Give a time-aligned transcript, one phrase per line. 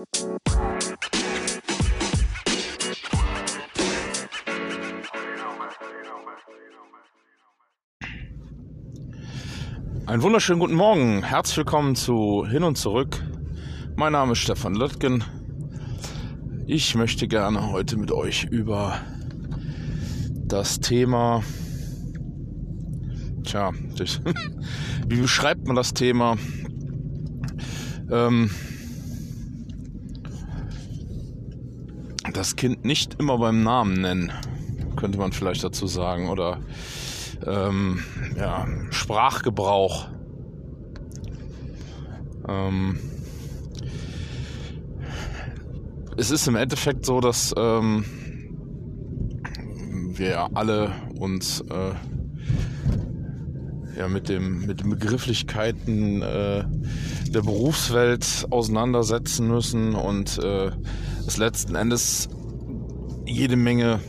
[0.00, 0.06] Einen
[10.22, 11.22] wunderschönen guten Morgen.
[11.22, 13.22] Herzlich willkommen zu Hin und Zurück.
[13.96, 15.22] Mein Name ist Stefan Löttgen.
[16.66, 18.98] Ich möchte gerne heute mit euch über
[20.46, 21.42] das Thema.
[23.44, 23.72] Tja,
[25.08, 26.38] wie beschreibt man das Thema?
[28.10, 28.50] Ähm,
[32.32, 34.32] das Kind nicht immer beim Namen nennen,
[34.96, 36.28] könnte man vielleicht dazu sagen.
[36.28, 36.60] Oder
[37.46, 38.02] ähm,
[38.36, 40.08] ja, Sprachgebrauch.
[42.48, 42.98] Ähm,
[46.16, 48.04] es ist im Endeffekt so, dass ähm,
[50.14, 51.92] wir alle uns äh,
[53.96, 56.64] ja, mit, dem, mit den Begrifflichkeiten äh,
[57.28, 60.70] der Berufswelt auseinandersetzen müssen und äh,
[61.26, 62.28] es letzten Endes
[63.26, 64.00] jede Menge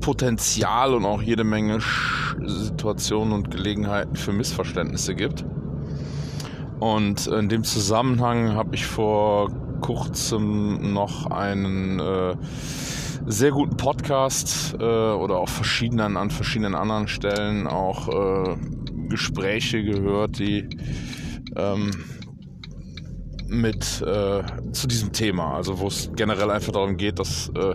[0.00, 1.80] Potenzial und auch jede Menge
[2.46, 5.44] Situationen und Gelegenheiten für Missverständnisse gibt.
[6.80, 12.36] Und in dem Zusammenhang habe ich vor kurzem noch einen äh,
[13.26, 18.56] sehr guten Podcast äh, oder auch verschiedenen an verschiedenen anderen Stellen auch äh,
[19.08, 20.68] Gespräche gehört, die
[21.56, 21.90] ähm,
[23.48, 27.74] mit äh, zu diesem Thema, also wo es generell einfach darum geht, dass äh,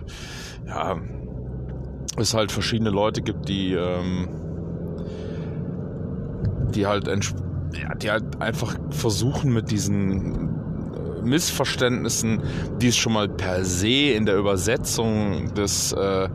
[0.66, 1.00] ja,
[2.16, 4.28] es halt verschiedene Leute gibt, die, ähm,
[6.74, 10.48] die halt ja, die halt einfach versuchen mit diesen
[10.94, 12.42] äh, Missverständnissen,
[12.80, 16.28] die es schon mal per se in der Übersetzung des, äh,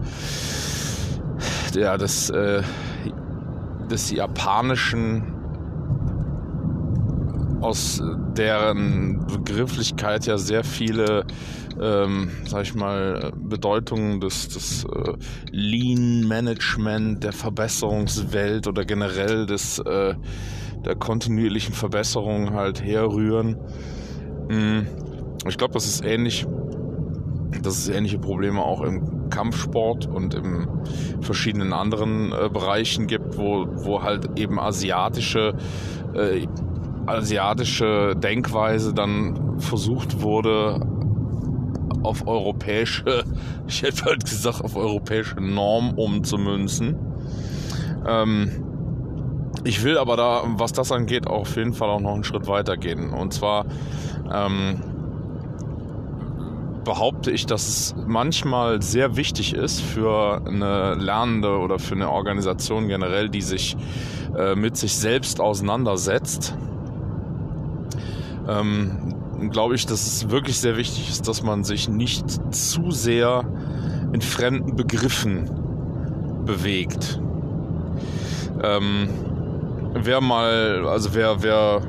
[1.75, 2.61] ja, des, äh,
[3.89, 5.38] des japanischen
[7.61, 8.01] aus
[8.37, 11.25] deren Begrifflichkeit ja sehr viele
[11.79, 15.13] ähm, sag ich mal, Bedeutungen des, des äh,
[15.51, 20.15] Lean Management, der Verbesserungswelt oder generell des, äh,
[20.85, 23.57] der kontinuierlichen Verbesserung halt herrühren.
[24.49, 24.87] Mhm.
[25.47, 26.45] Ich glaube, das ist ähnlich,
[27.63, 30.67] dass es ähnliche Probleme auch im Kampfsport und in
[31.21, 35.53] verschiedenen anderen äh, Bereichen gibt, wo, wo halt eben asiatische
[36.13, 36.45] äh,
[37.05, 40.79] asiatische Denkweise dann versucht wurde,
[42.03, 43.23] auf europäische,
[43.67, 46.97] ich hätte halt gesagt, auf europäische Norm umzumünzen.
[48.07, 48.65] Ähm,
[49.63, 52.47] ich will aber da, was das angeht, auch auf jeden Fall auch noch einen Schritt
[52.47, 53.11] weiter gehen.
[53.11, 53.65] Und zwar
[54.31, 54.81] ähm,
[56.85, 62.87] behaupte ich, dass es manchmal sehr wichtig ist für eine Lernende oder für eine Organisation
[62.87, 63.75] generell, die sich
[64.37, 66.57] äh, mit sich selbst auseinandersetzt,
[68.49, 73.43] ähm, glaube ich, dass es wirklich sehr wichtig ist, dass man sich nicht zu sehr
[74.11, 75.49] in fremden Begriffen
[76.45, 77.21] bewegt.
[78.63, 79.09] Ähm,
[79.93, 81.81] wer mal, also wer, wer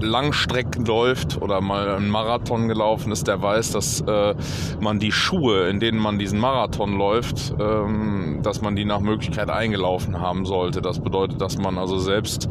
[0.00, 4.34] Langstrecken läuft oder mal einen Marathon gelaufen ist, der weiß, dass äh,
[4.80, 9.50] man die Schuhe, in denen man diesen Marathon läuft, ähm, dass man die nach Möglichkeit
[9.50, 10.82] eingelaufen haben sollte.
[10.82, 12.48] Das bedeutet, dass man also selbst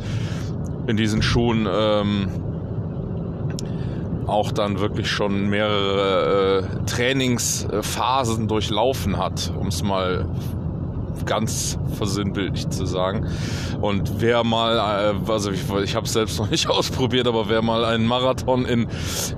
[0.87, 2.29] in diesen Schuhen ähm,
[4.27, 10.25] auch dann wirklich schon mehrere äh, Trainingsphasen durchlaufen hat, um es mal
[11.25, 13.27] ganz versinnbildlich zu sagen.
[13.81, 17.61] Und wer mal, äh, also ich, ich habe es selbst noch nicht ausprobiert, aber wer
[17.61, 18.87] mal einen Marathon in,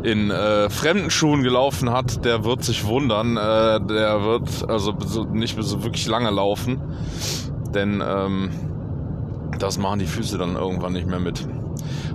[0.04, 3.38] in äh, fremden Schuhen gelaufen hat, der wird sich wundern.
[3.38, 4.94] Äh, der wird also
[5.32, 6.82] nicht so wirklich lange laufen,
[7.74, 8.50] denn ähm,
[9.60, 11.48] das machen die Füße dann irgendwann nicht mehr mit.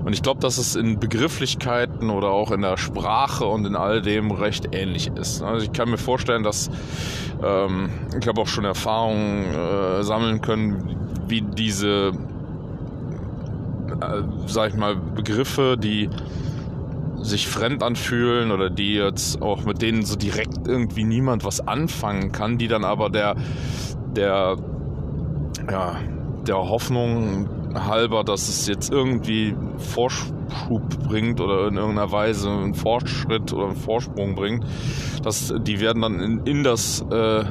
[0.04, 4.02] Und ich glaube, dass es in Begrifflichkeiten oder auch in der Sprache und in all
[4.02, 5.42] dem recht ähnlich ist.
[5.42, 6.70] Also ich kann mir vorstellen, dass
[7.42, 12.12] ähm, ich habe auch schon Erfahrungen äh, sammeln können, wie diese,
[14.00, 16.08] äh, sag ich mal, Begriffe, die
[17.22, 22.32] sich fremd anfühlen oder die jetzt auch mit denen so direkt irgendwie niemand was anfangen
[22.32, 23.36] kann, die dann aber der,
[24.16, 24.56] der,
[25.70, 25.96] ja,
[26.46, 33.52] der Hoffnung halber, dass es jetzt irgendwie Vorschub bringt oder in irgendeiner Weise einen Fortschritt
[33.52, 34.64] oder einen Vorsprung bringt,
[35.22, 37.44] dass die werden dann in, in das äh,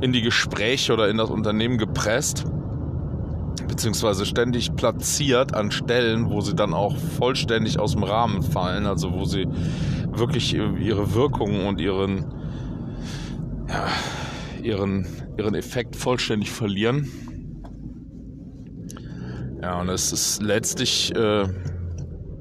[0.00, 2.44] in die Gespräche oder in das Unternehmen gepresst
[3.68, 9.12] beziehungsweise ständig platziert an Stellen, wo sie dann auch vollständig aus dem Rahmen fallen, also
[9.12, 9.46] wo sie
[10.10, 12.26] wirklich ihre Wirkung und ihren
[13.68, 13.86] ja,
[14.62, 15.06] ihren
[15.38, 17.31] ihren Effekt vollständig verlieren
[19.62, 21.44] ja, und es ist letztlich äh,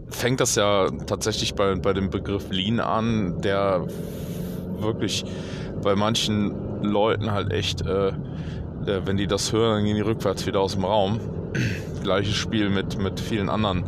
[0.10, 3.86] fängt das ja tatsächlich bei, bei dem Begriff Lean an, der
[4.80, 5.24] wirklich
[5.84, 8.12] bei manchen Leuten halt echt, äh,
[8.86, 11.20] der, wenn die das hören, dann gehen die rückwärts wieder aus dem Raum.
[12.04, 13.86] Gleiches Spiel mit, mit vielen anderen,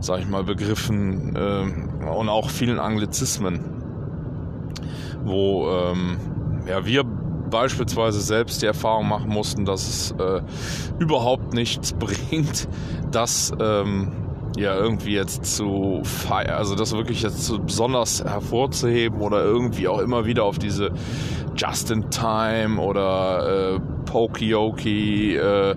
[0.00, 3.60] sag ich mal, Begriffen äh, und auch vielen Anglizismen,
[5.24, 6.18] wo ähm,
[6.68, 7.04] ja, wir
[7.50, 10.42] beispielsweise selbst die Erfahrung machen mussten, dass es äh,
[10.98, 12.68] überhaupt nichts bringt,
[13.10, 14.12] das ähm,
[14.56, 19.98] ja irgendwie jetzt zu feiern, also das wirklich jetzt so besonders hervorzuheben oder irgendwie auch
[19.98, 20.92] immer wieder auf diese
[21.56, 25.36] Just-in-Time oder äh, Pokioki.
[25.36, 25.74] Äh,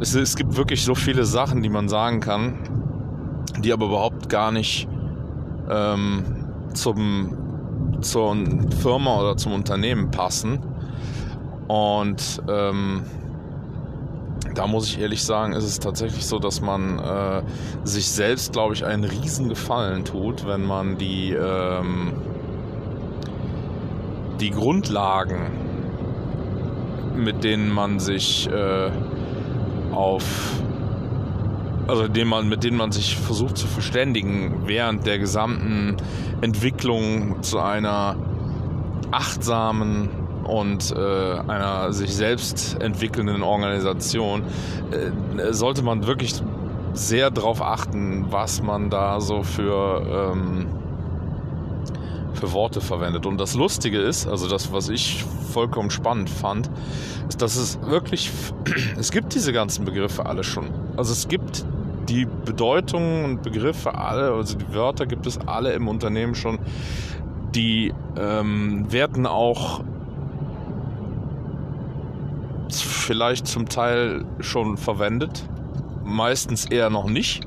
[0.00, 2.58] es, es gibt wirklich so viele Sachen, die man sagen kann,
[3.58, 4.88] die aber überhaupt gar nicht
[5.68, 6.24] ähm,
[6.74, 7.38] zum
[8.00, 8.36] zur
[8.82, 10.60] Firma oder zum Unternehmen passen.
[11.68, 13.04] Und ähm,
[14.54, 17.42] da muss ich ehrlich sagen, ist es tatsächlich so, dass man äh,
[17.84, 22.12] sich selbst, glaube ich, einen riesen Gefallen tut, wenn man die, ähm,
[24.40, 25.50] die Grundlagen,
[27.16, 28.90] mit denen man sich äh,
[29.92, 30.60] auf
[31.86, 35.98] also den man, mit denen man sich versucht zu verständigen während der gesamten
[36.40, 38.16] Entwicklung zu einer
[39.10, 40.08] achtsamen
[40.44, 44.42] und äh, einer sich selbst entwickelnden Organisation,
[44.90, 46.34] äh, sollte man wirklich
[46.94, 50.66] sehr darauf achten, was man da so für, ähm,
[52.34, 53.26] für Worte verwendet.
[53.26, 56.70] Und das Lustige ist, also das, was ich vollkommen spannend fand,
[57.28, 58.30] ist, dass es wirklich,
[58.98, 60.70] es gibt diese ganzen Begriffe alle schon.
[60.96, 61.64] Also es gibt
[62.08, 66.58] die Bedeutungen und Begriffe alle, also die Wörter gibt es alle im Unternehmen schon.
[67.54, 69.84] Die ähm, werden auch
[72.70, 75.48] vielleicht zum Teil schon verwendet,
[76.04, 77.46] meistens eher noch nicht.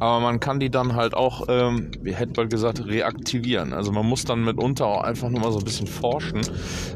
[0.00, 3.72] Aber man kann die dann halt auch, ähm, wie hätte man gesagt, reaktivieren.
[3.72, 6.40] Also man muss dann mitunter auch einfach nur mal so ein bisschen forschen.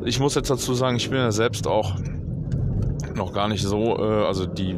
[0.05, 1.95] Ich muss jetzt dazu sagen, ich bin ja selbst auch
[3.15, 4.77] noch gar nicht so, äh, also die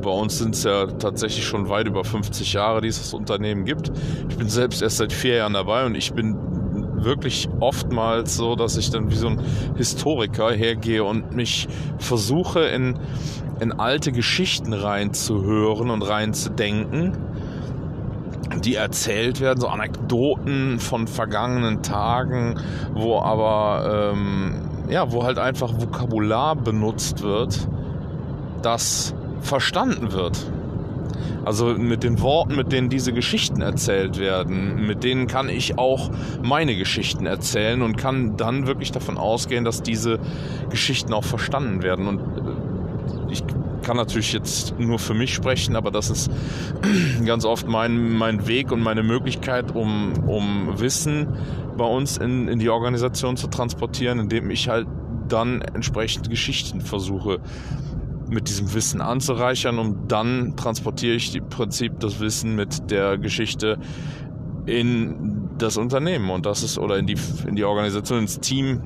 [0.00, 3.64] bei uns sind es ja tatsächlich schon weit über 50 Jahre, die es das Unternehmen
[3.64, 3.90] gibt.
[4.28, 6.36] Ich bin selbst erst seit vier Jahren dabei und ich bin
[7.08, 9.40] wirklich oftmals so, dass ich dann wie so ein
[9.76, 11.66] Historiker hergehe und mich
[11.98, 12.98] versuche in,
[13.60, 17.16] in alte Geschichten reinzuhören und reinzudenken,
[18.62, 22.60] die erzählt werden, so Anekdoten von vergangenen Tagen,
[22.92, 27.68] wo aber ähm, ja, wo halt einfach Vokabular benutzt wird,
[28.62, 30.50] das verstanden wird.
[31.44, 36.10] Also mit den Worten, mit denen diese Geschichten erzählt werden, mit denen kann ich auch
[36.42, 40.18] meine Geschichten erzählen und kann dann wirklich davon ausgehen, dass diese
[40.70, 42.06] Geschichten auch verstanden werden.
[42.06, 43.44] Und äh, ich
[43.82, 46.30] kann natürlich jetzt nur für mich sprechen, aber das ist
[47.24, 51.28] ganz oft mein, mein Weg und meine Möglichkeit, um, um Wissen
[51.76, 54.86] bei uns in, in die Organisation zu transportieren, indem ich halt
[55.28, 57.40] dann entsprechend Geschichten versuche
[58.30, 63.78] mit diesem Wissen anzureichern und dann transportiere ich im Prinzip das Wissen mit der Geschichte
[64.66, 67.16] in das Unternehmen und das ist oder in die
[67.46, 68.82] in die Organisation ins Team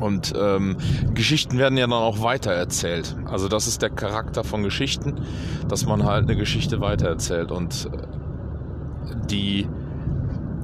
[0.00, 0.76] und ähm,
[1.14, 3.16] Geschichten werden ja dann auch weitererzählt.
[3.26, 5.20] Also das ist der Charakter von Geschichten,
[5.68, 9.68] dass man halt eine Geschichte weitererzählt und äh, die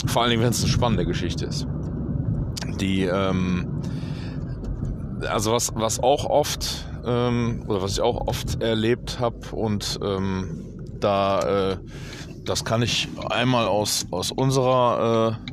[0.06, 1.66] vor allen Dingen, wenn es eine spannende Geschichte ist.
[2.80, 3.80] Die ähm,
[5.28, 10.66] also was was auch oft ähm, oder was ich auch oft erlebt habe und ähm,
[11.00, 11.76] da, äh,
[12.44, 15.50] das kann ich einmal aus, aus unserer äh,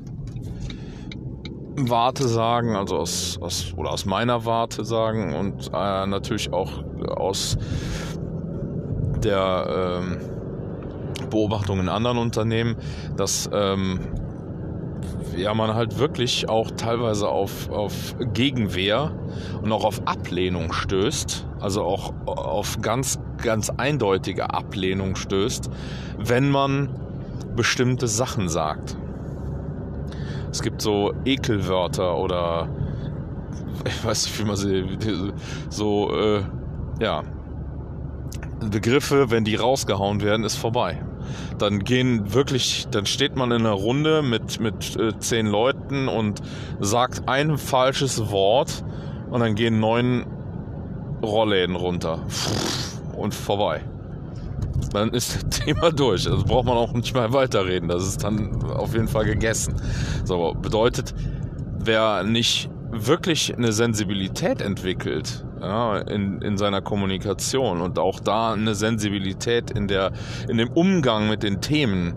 [1.79, 6.83] Warte sagen, also aus, aus, oder aus meiner Warte sagen und äh, natürlich auch
[7.15, 7.57] aus
[9.23, 10.17] der ähm,
[11.29, 12.77] Beobachtung in anderen Unternehmen,
[13.15, 13.99] dass ähm,
[15.37, 19.11] ja, man halt wirklich auch teilweise auf, auf Gegenwehr
[19.61, 25.69] und auch auf Ablehnung stößt, also auch auf ganz, ganz eindeutige Ablehnung stößt,
[26.17, 26.89] wenn man
[27.55, 28.97] bestimmte Sachen sagt.
[30.51, 32.69] Es gibt so Ekelwörter oder
[33.85, 34.85] ich weiß nicht, wie man sie
[35.69, 36.43] so, äh,
[36.99, 37.23] ja,
[38.71, 41.03] Begriffe, wenn die rausgehauen werden, ist vorbei
[41.57, 46.41] dann gehen wirklich, dann steht man in einer Runde mit, mit äh, zehn Leuten und
[46.79, 48.83] sagt ein falsches Wort
[49.29, 50.25] und dann gehen neun
[51.23, 52.25] Rollläden runter.
[53.15, 53.81] Und vorbei.
[54.93, 56.29] Dann ist das Thema durch.
[56.29, 57.89] Also braucht man auch nicht mehr weiterreden.
[57.89, 59.75] Das ist dann auf jeden Fall gegessen.
[60.23, 61.13] So, bedeutet,
[61.79, 68.75] wer nicht wirklich eine Sensibilität entwickelt ja, in, in seiner Kommunikation und auch da eine
[68.75, 70.11] Sensibilität in, der,
[70.47, 72.15] in dem Umgang mit den Themen,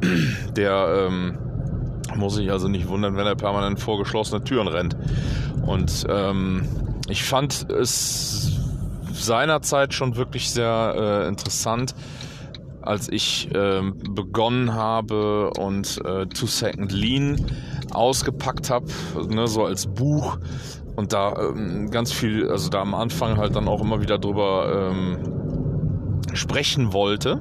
[0.56, 1.38] der ähm,
[2.14, 4.96] muss sich also nicht wundern, wenn er permanent vor geschlossene Türen rennt.
[5.66, 6.66] Und ähm,
[7.08, 8.52] ich fand es
[9.12, 11.94] seinerzeit schon wirklich sehr äh, interessant,
[12.82, 17.44] als ich äh, begonnen habe und äh, Two Second Lean
[17.92, 18.86] ausgepackt habe,
[19.28, 20.38] ne, so als Buch.
[20.96, 24.90] Und da ähm, ganz viel, also da am Anfang halt dann auch immer wieder drüber
[24.90, 25.18] ähm,
[26.32, 27.38] sprechen wollte.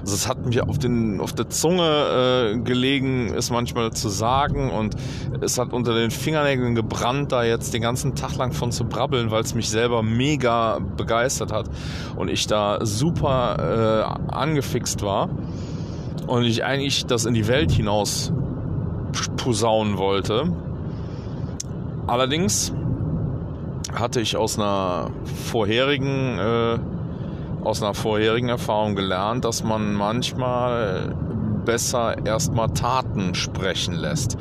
[0.00, 4.70] Also es hat mir auf, den, auf der Zunge äh, gelegen, es manchmal zu sagen.
[4.70, 4.96] Und
[5.40, 9.30] es hat unter den Fingernägeln gebrannt, da jetzt den ganzen Tag lang von zu brabbeln,
[9.30, 11.68] weil es mich selber mega begeistert hat.
[12.16, 15.30] Und ich da super äh, angefixt war.
[16.26, 18.32] Und ich eigentlich das in die Welt hinaus
[19.36, 20.52] posaunen wollte.
[22.06, 22.72] Allerdings
[23.94, 26.78] hatte ich aus einer vorherigen äh,
[27.64, 31.14] aus einer vorherigen Erfahrung gelernt, dass man manchmal
[31.64, 34.38] besser erstmal Taten sprechen lässt.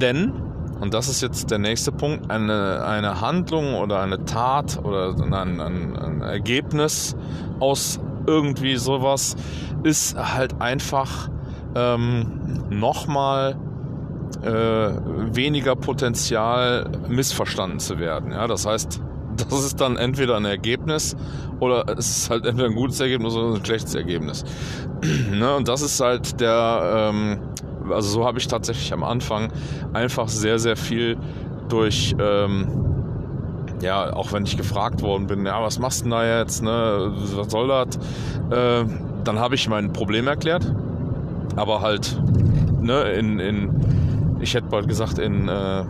[0.00, 0.32] Denn,
[0.80, 5.60] und das ist jetzt der nächste Punkt, eine, eine Handlung oder eine Tat oder ein,
[5.60, 7.14] ein, ein Ergebnis
[7.60, 9.36] aus irgendwie sowas
[9.84, 11.28] ist halt einfach
[11.76, 13.56] ähm, nochmal
[14.42, 14.90] äh,
[15.34, 18.32] weniger Potenzial missverstanden zu werden.
[18.32, 19.00] Ja, das heißt,
[19.36, 21.16] das ist dann entweder ein Ergebnis
[21.60, 24.44] oder es ist halt entweder ein gutes Ergebnis oder ein schlechtes Ergebnis.
[25.32, 25.56] ne?
[25.56, 27.38] Und das ist halt der, ähm,
[27.90, 29.52] also so habe ich tatsächlich am Anfang
[29.92, 31.16] einfach sehr, sehr viel
[31.68, 32.66] durch, ähm,
[33.82, 37.12] ja, auch wenn ich gefragt worden bin, ja, was machst du denn da jetzt, ne?
[37.34, 37.96] was soll das?
[38.50, 38.86] Äh,
[39.24, 40.72] dann habe ich mein Problem erklärt,
[41.56, 42.18] aber halt,
[42.80, 43.70] ne, in, in
[44.40, 45.84] ich hätte bald gesagt, in, äh,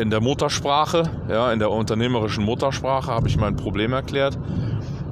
[0.00, 4.38] in der Muttersprache, ja, in der unternehmerischen Muttersprache habe ich mein Problem erklärt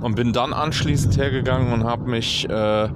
[0.00, 2.88] und bin dann anschließend hergegangen und habe mich äh, äh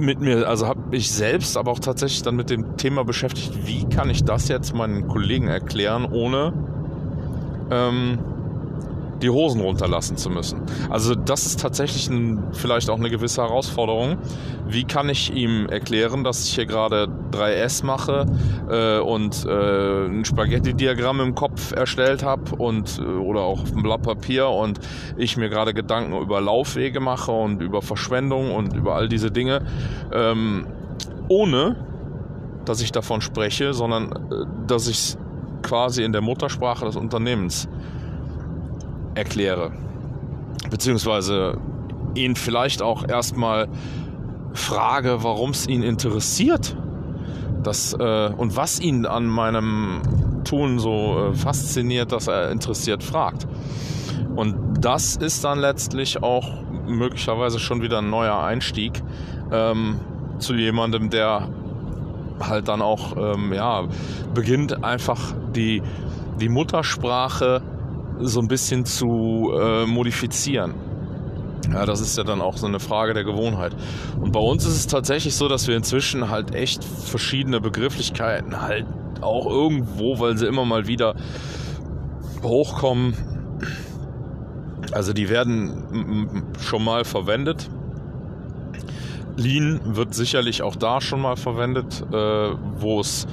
[0.00, 3.88] mit mir, also habe mich selbst, aber auch tatsächlich dann mit dem Thema beschäftigt, wie
[3.88, 6.52] kann ich das jetzt meinen Kollegen erklären, ohne
[7.70, 8.18] ähm,
[9.22, 10.62] die Hosen runterlassen zu müssen.
[10.90, 14.18] Also das ist tatsächlich ein, vielleicht auch eine gewisse Herausforderung.
[14.66, 18.26] Wie kann ich ihm erklären, dass ich hier gerade 3S mache
[18.70, 23.82] äh, und äh, ein Spaghetti-Diagramm im Kopf erstellt habe und äh, oder auch auf dem
[23.82, 24.78] Blatt Papier und
[25.16, 29.62] ich mir gerade Gedanken über Laufwege mache und über Verschwendung und über all diese Dinge,
[30.12, 30.66] ähm,
[31.28, 31.76] ohne
[32.64, 35.16] dass ich davon spreche, sondern äh, dass ich
[35.62, 37.68] quasi in der Muttersprache des Unternehmens
[39.18, 39.72] erkläre.
[40.70, 41.58] Beziehungsweise
[42.14, 43.68] ihn vielleicht auch erstmal
[44.52, 46.76] frage, warum es ihn interessiert.
[47.62, 50.00] Das, äh, und was ihn an meinem
[50.44, 53.46] Tun so äh, fasziniert, dass er interessiert fragt.
[54.36, 59.02] Und das ist dann letztlich auch möglicherweise schon wieder ein neuer Einstieg
[59.50, 60.00] ähm,
[60.38, 61.48] zu jemandem, der
[62.40, 63.88] halt dann auch ähm, ja,
[64.32, 65.82] beginnt einfach die,
[66.40, 67.62] die Muttersprache
[68.20, 70.74] so ein bisschen zu äh, modifizieren.
[71.72, 73.76] Ja, das ist ja dann auch so eine Frage der Gewohnheit.
[74.20, 78.86] Und bei uns ist es tatsächlich so, dass wir inzwischen halt echt verschiedene Begrifflichkeiten halt
[79.20, 81.14] auch irgendwo, weil sie immer mal wieder
[82.42, 83.14] hochkommen.
[84.92, 87.68] Also die werden schon mal verwendet.
[89.36, 93.26] Lean wird sicherlich auch da schon mal verwendet, äh, wo es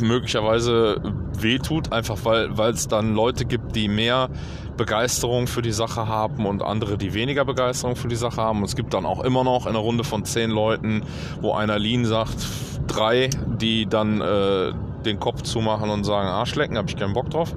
[0.00, 1.00] möglicherweise
[1.38, 4.28] wehtut, einfach weil es dann Leute gibt, die mehr
[4.76, 8.60] Begeisterung für die Sache haben und andere, die weniger Begeisterung für die Sache haben.
[8.60, 11.02] Und es gibt dann auch immer noch eine Runde von zehn Leuten,
[11.40, 12.36] wo einer Lean sagt,
[12.86, 14.72] drei, die dann äh,
[15.04, 17.54] den Kopf zumachen und sagen, Arschlecken, habe ich keinen Bock drauf.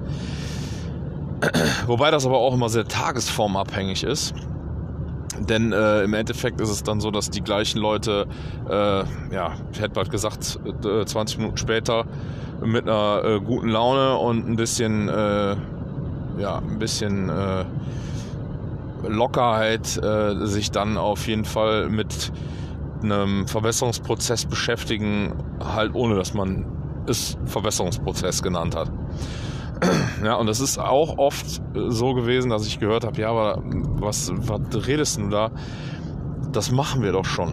[1.86, 4.34] Wobei das aber auch immer sehr tagesformabhängig ist.
[5.40, 8.26] Denn äh, im Endeffekt ist es dann so, dass die gleichen Leute,
[8.68, 12.04] äh, ja, ich hätte bald gesagt, äh, 20 Minuten später
[12.64, 15.56] mit einer äh, guten Laune und ein bisschen, äh,
[16.38, 17.64] ja, ein bisschen äh,
[19.06, 22.32] Lockerheit sich dann auf jeden Fall mit
[23.02, 26.64] einem Verbesserungsprozess beschäftigen, halt ohne dass man
[27.06, 28.90] es Verbesserungsprozess genannt hat.
[30.24, 34.32] Ja, und das ist auch oft so gewesen, dass ich gehört habe, ja, aber was,
[34.34, 35.50] was redest du da?
[36.52, 37.52] Das machen wir doch schon.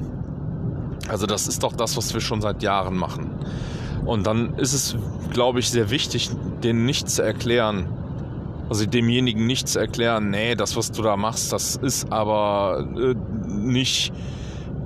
[1.10, 3.32] Also das ist doch das, was wir schon seit Jahren machen.
[4.06, 4.96] Und dann ist es,
[5.32, 6.30] glaube ich, sehr wichtig,
[6.64, 7.88] denen nicht zu erklären,
[8.70, 13.16] also demjenigen nicht zu erklären, nee, das, was du da machst, das ist aber äh,
[13.48, 14.14] nicht,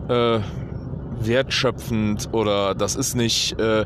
[0.09, 0.39] äh,
[1.19, 3.85] wertschöpfend oder das ist nicht, äh, äh,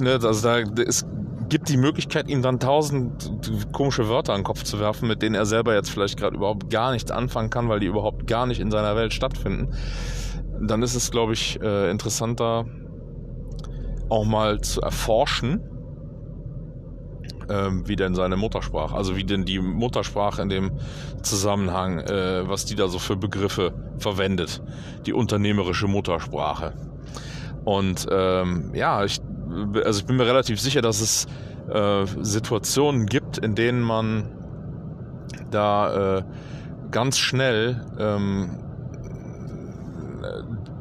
[0.00, 1.06] ne, also da, es
[1.48, 3.30] gibt die Möglichkeit, ihm dann tausend
[3.72, 6.70] komische Wörter an den Kopf zu werfen, mit denen er selber jetzt vielleicht gerade überhaupt
[6.70, 9.74] gar nichts anfangen kann, weil die überhaupt gar nicht in seiner Welt stattfinden.
[10.60, 12.66] Dann ist es, glaube ich, äh, interessanter,
[14.08, 15.60] auch mal zu erforschen,
[17.48, 20.72] ähm, wie denn seine Muttersprache, also wie denn die Muttersprache in dem
[21.22, 24.62] Zusammenhang, äh, was die da so für Begriffe verwendet,
[25.06, 26.74] die unternehmerische Muttersprache.
[27.66, 29.20] Und ähm, ja, ich,
[29.84, 31.26] also ich bin mir relativ sicher, dass es
[31.68, 34.28] äh, Situationen gibt, in denen man
[35.50, 36.22] da äh,
[36.92, 38.50] ganz schnell ähm,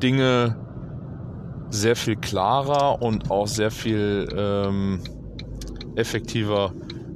[0.04, 0.56] Dinge
[1.72, 5.02] sehr viel klarer und auch sehr viel ähm,
[5.96, 6.72] effektiver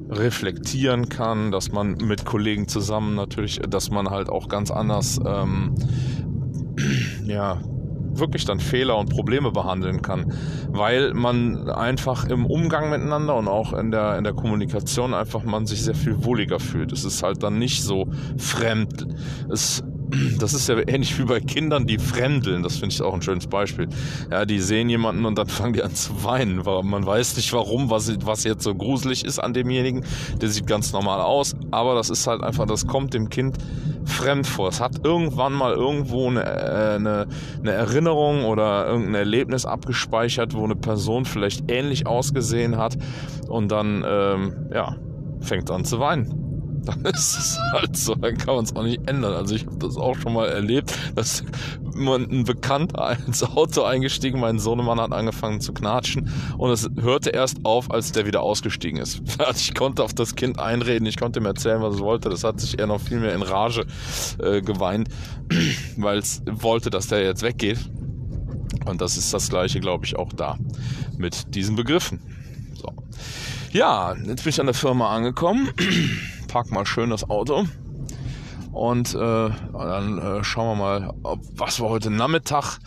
[0.09, 5.75] reflektieren kann, dass man mit Kollegen zusammen natürlich, dass man halt auch ganz anders, ähm,
[7.23, 7.59] ja,
[8.19, 10.33] wirklich dann Fehler und Probleme behandeln kann,
[10.69, 15.65] weil man einfach im Umgang miteinander und auch in der, in der Kommunikation einfach man
[15.65, 16.91] sich sehr viel wohliger fühlt.
[16.91, 18.07] Es ist halt dann nicht so
[18.37, 19.07] fremd.
[19.49, 19.83] Es
[20.39, 22.63] das ist ja ähnlich wie bei Kindern, die fremdeln.
[22.63, 23.87] Das finde ich auch ein schönes Beispiel.
[24.31, 26.63] Ja, die sehen jemanden und dann fangen die an zu weinen.
[26.83, 30.03] Man weiß nicht warum, was, was jetzt so gruselig ist an demjenigen.
[30.41, 33.57] Der sieht ganz normal aus, aber das ist halt einfach, das kommt dem Kind
[34.05, 34.69] fremd vor.
[34.69, 37.27] Es hat irgendwann mal irgendwo eine, äh, eine,
[37.59, 42.97] eine Erinnerung oder irgendein Erlebnis abgespeichert, wo eine Person vielleicht ähnlich ausgesehen hat
[43.47, 44.95] und dann, ähm, ja,
[45.41, 46.48] fängt an zu weinen
[46.89, 49.33] dann ist es halt so, dann kann man es auch nicht ändern.
[49.33, 51.43] Also ich habe das auch schon mal erlebt, dass
[51.95, 57.65] ein Bekannter ins Auto eingestiegen, mein Sohnemann hat angefangen zu knatschen und es hörte erst
[57.65, 59.21] auf, als der wieder ausgestiegen ist.
[59.55, 62.29] Ich konnte auf das Kind einreden, ich konnte ihm erzählen, was es wollte.
[62.29, 63.85] Das hat sich eher noch viel mehr in Rage
[64.41, 65.09] äh, geweint,
[65.97, 67.79] weil es wollte, dass der jetzt weggeht.
[68.85, 70.57] Und das ist das gleiche, glaube ich, auch da
[71.17, 72.21] mit diesen Begriffen.
[72.75, 72.93] So.
[73.71, 75.69] Ja, jetzt bin ich an der Firma angekommen
[76.49, 77.65] park mal schön das Auto.
[78.71, 82.79] Und äh, dann äh, schauen wir mal, ob, was wir heute Nachmittag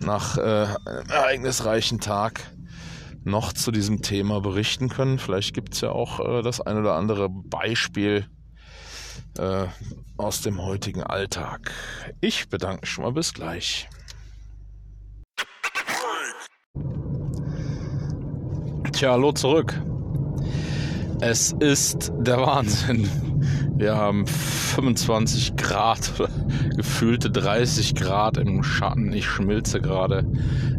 [0.00, 2.52] nach äh, einem ereignisreichen Tag
[3.24, 5.18] noch zu diesem Thema berichten können.
[5.18, 8.26] Vielleicht gibt es ja auch äh, das ein oder andere Beispiel
[9.38, 9.66] äh,
[10.16, 11.72] aus dem heutigen Alltag.
[12.20, 13.88] Ich bedanke mich schon mal bis gleich.
[18.92, 19.80] Tja, hallo zurück.
[21.20, 23.08] Es ist der Wahnsinn.
[23.76, 26.28] Wir haben 25 Grad oder
[26.76, 29.12] gefühlte 30 Grad im Schatten.
[29.12, 30.26] Ich schmilze gerade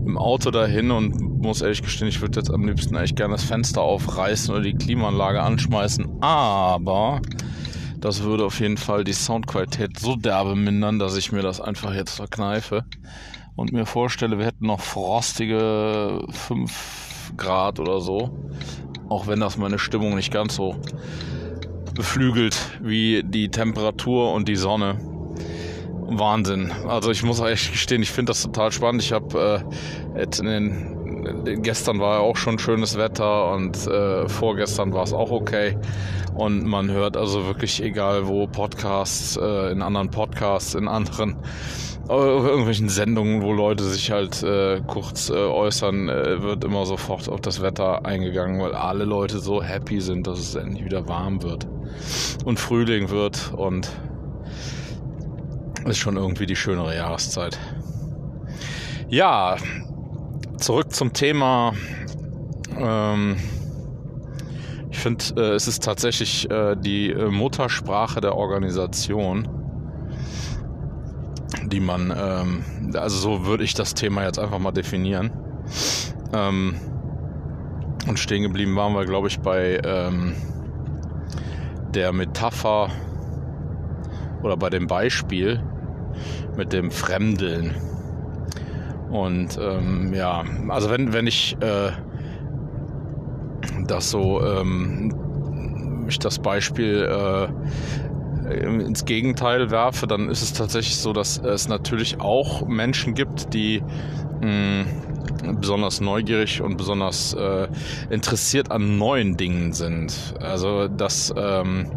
[0.05, 3.43] im Auto dahin und muss ehrlich gestehen, ich würde jetzt am liebsten eigentlich gerne das
[3.43, 6.21] Fenster aufreißen oder die Klimaanlage anschmeißen.
[6.21, 7.21] Aber
[7.99, 11.93] das würde auf jeden Fall die Soundqualität so derbe mindern, dass ich mir das einfach
[11.93, 12.85] jetzt verkneife
[13.55, 18.37] und mir vorstelle, wir hätten noch frostige 5 Grad oder so.
[19.09, 20.75] Auch wenn das meine Stimmung nicht ganz so
[21.93, 24.99] beflügelt wie die Temperatur und die Sonne.
[26.07, 26.71] Wahnsinn.
[26.87, 29.01] Also ich muss echt gestehen, ich finde das total spannend.
[29.01, 29.65] Ich habe
[30.15, 30.21] äh,
[31.61, 35.77] gestern war ja auch schon schönes Wetter und äh, vorgestern war es auch okay.
[36.33, 41.37] Und man hört also wirklich, egal wo, Podcasts, äh, in anderen Podcasts, in anderen
[42.07, 47.41] irgendwelchen Sendungen, wo Leute sich halt äh, kurz äh, äußern, äh, wird immer sofort auf
[47.41, 51.67] das Wetter eingegangen, weil alle Leute so happy sind, dass es endlich wieder warm wird
[52.45, 53.89] und Frühling wird und
[55.85, 57.57] ist schon irgendwie die schönere Jahreszeit.
[59.07, 59.57] Ja,
[60.65, 61.73] zurück zum Thema.
[62.77, 63.37] Ähm,
[64.89, 69.47] ich finde, äh, es ist tatsächlich äh, die äh, Muttersprache der Organisation
[71.67, 72.63] die man, ähm,
[72.95, 75.31] also so würde ich das Thema jetzt einfach mal definieren.
[76.33, 76.75] Ähm,
[78.07, 80.35] und stehen geblieben waren wir, glaube ich, bei ähm,
[81.93, 82.89] der Metapher
[84.43, 85.63] oder bei dem Beispiel
[86.55, 87.75] mit dem Fremdeln.
[89.15, 91.91] Und ähm, ja, also wenn, wenn ich äh,
[93.87, 97.47] das so, ähm, ich das Beispiel äh,
[98.53, 103.81] ins Gegenteil werfe, dann ist es tatsächlich so, dass es natürlich auch Menschen gibt, die
[104.41, 104.85] mh,
[105.43, 107.67] hm, besonders neugierig und besonders äh,
[108.09, 110.35] interessiert an neuen Dingen sind.
[110.41, 111.89] Also das ähm,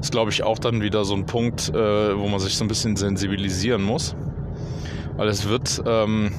[0.00, 2.68] ist, glaube ich, auch dann wieder so ein Punkt, äh, wo man sich so ein
[2.68, 4.16] bisschen sensibilisieren muss.
[5.20, 6.30] Weil es wird ähm,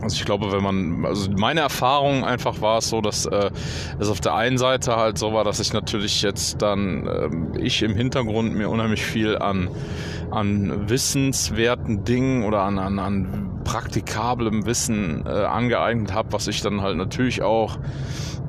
[0.00, 3.50] also ich glaube, wenn man, also meine Erfahrung einfach war es so, dass äh,
[3.98, 7.82] es auf der einen Seite halt so war, dass ich natürlich jetzt dann, äh, ich
[7.82, 9.70] im Hintergrund mir unheimlich viel an
[10.30, 16.80] an wissenswerten Dingen oder an, an, an praktikablem Wissen äh, angeeignet habe, was ich dann
[16.80, 17.76] halt natürlich auch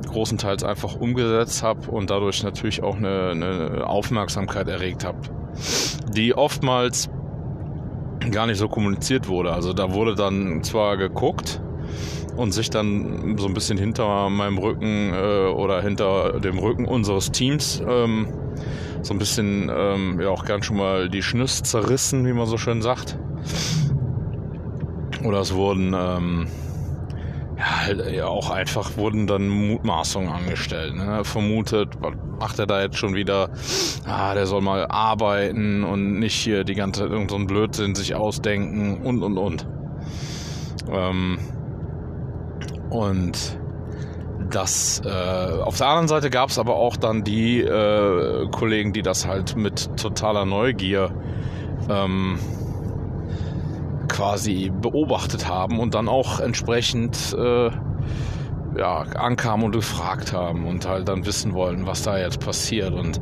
[0.06, 5.18] großenteils einfach umgesetzt habe und dadurch natürlich auch eine, eine Aufmerksamkeit erregt habe,
[6.10, 7.10] die oftmals
[8.32, 9.54] gar nicht so kommuniziert wurde.
[9.54, 11.62] Also da wurde dann zwar geguckt
[12.36, 17.32] und sich dann so ein bisschen hinter meinem Rücken äh, oder hinter dem Rücken unseres
[17.32, 18.28] Teams ähm,
[19.02, 22.58] so ein bisschen ähm, ja auch gern schon mal die Schnüsse zerrissen, wie man so
[22.58, 23.18] schön sagt.
[25.24, 26.48] Oder es wurden ähm,
[27.58, 30.96] ja, halt, ja, auch einfach wurden dann Mutmaßungen angestellt.
[30.96, 31.24] Ne?
[31.24, 33.50] Vermutet, was macht er da jetzt schon wieder?
[34.06, 38.14] Ah, der soll mal arbeiten und nicht hier die ganze Zeit irgendeinen so Blödsinn sich
[38.14, 39.68] ausdenken und und und.
[40.92, 41.40] Ähm,
[42.92, 43.60] und
[44.52, 49.02] das äh, auf der anderen Seite gab es aber auch dann die äh, Kollegen, die
[49.02, 51.12] das halt mit totaler Neugier
[51.90, 52.38] ähm,
[54.18, 57.70] quasi beobachtet haben und dann auch entsprechend äh,
[58.76, 62.94] ja, ankamen und gefragt haben und halt dann wissen wollten, was da jetzt passiert.
[62.94, 63.22] Und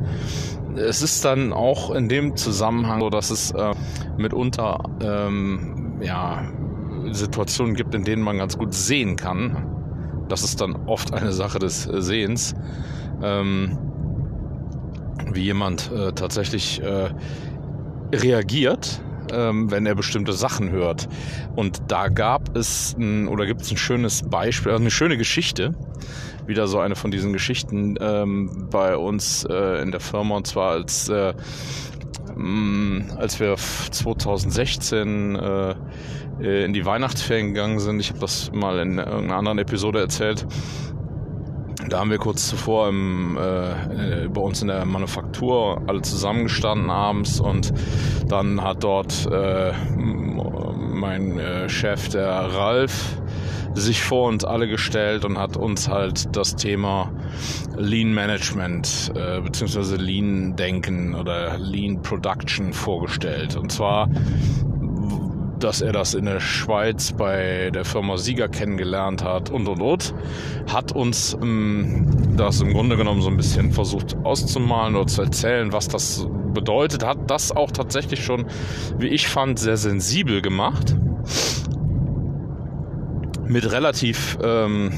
[0.74, 3.74] es ist dann auch in dem Zusammenhang so, dass es äh,
[4.16, 6.50] mitunter ähm, ja,
[7.10, 9.66] Situationen gibt, in denen man ganz gut sehen kann.
[10.30, 12.54] Das ist dann oft eine Sache des Sehens,
[13.22, 13.76] ähm,
[15.30, 17.10] wie jemand äh, tatsächlich äh,
[18.14, 21.08] reagiert ähm, wenn er bestimmte Sachen hört.
[21.54, 25.74] Und da gab es ein, oder gibt es ein schönes Beispiel, also eine schöne Geschichte.
[26.46, 30.72] Wieder so eine von diesen Geschichten ähm, bei uns äh, in der Firma und zwar
[30.72, 31.34] als äh,
[32.36, 35.74] mm, als wir 2016 äh,
[36.38, 40.46] in die Weihnachtsferien gegangen sind, ich habe das mal in irgendeiner anderen Episode erzählt,
[41.88, 47.40] da haben wir kurz zuvor im, äh, bei uns in der Manufaktur alle zusammengestanden abends
[47.40, 47.72] und
[48.28, 53.16] dann hat dort äh, mein äh, Chef, der Ralf,
[53.74, 57.12] sich vor uns alle gestellt und hat uns halt das Thema
[57.76, 59.96] Lean Management äh, bzw.
[59.96, 63.54] Lean Denken oder Lean Production vorgestellt.
[63.56, 64.08] Und zwar
[65.58, 70.14] dass er das in der Schweiz bei der Firma Sieger kennengelernt hat und und und,
[70.70, 75.72] hat uns ähm, das im Grunde genommen so ein bisschen versucht auszumalen oder zu erzählen,
[75.72, 78.46] was das bedeutet, hat das auch tatsächlich schon,
[78.98, 80.96] wie ich fand, sehr sensibel gemacht.
[83.46, 84.92] Mit relativ ähm,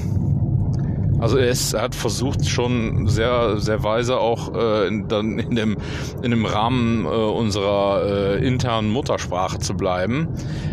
[1.18, 5.54] also er, ist, er hat versucht schon sehr, sehr weise auch äh, in, dann in,
[5.57, 5.76] dem,
[6.22, 10.28] in dem Rahmen äh, unserer äh, internen Muttersprache zu bleiben,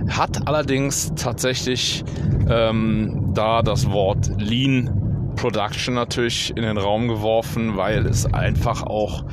[0.10, 2.03] hat allerdings tatsächlich
[2.49, 9.25] ähm, da das Wort Lean Production natürlich in den Raum geworfen, weil es einfach auch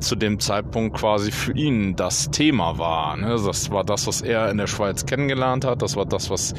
[0.00, 3.16] zu dem Zeitpunkt quasi für ihn das Thema war.
[3.16, 3.36] Ne?
[3.44, 5.82] Das war das, was er in der Schweiz kennengelernt hat.
[5.82, 6.54] Das war das, was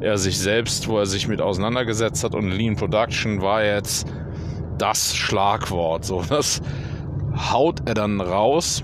[0.00, 2.34] er sich selbst, wo er sich mit auseinandergesetzt hat.
[2.34, 4.06] Und Lean Production war jetzt
[4.78, 6.04] das Schlagwort.
[6.04, 6.60] So, das
[7.52, 8.82] haut er dann raus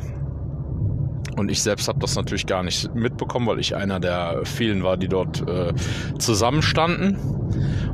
[1.40, 4.98] und ich selbst habe das natürlich gar nicht mitbekommen, weil ich einer der vielen war,
[4.98, 5.72] die dort äh,
[6.18, 7.16] zusammenstanden.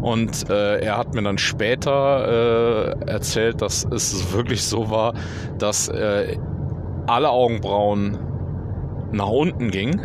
[0.02, 5.14] Und äh, er hat mir dann später äh, erzählt, dass es wirklich so war,
[5.58, 6.36] dass äh,
[7.06, 8.18] alle Augenbrauen
[9.12, 10.00] nach unten gingen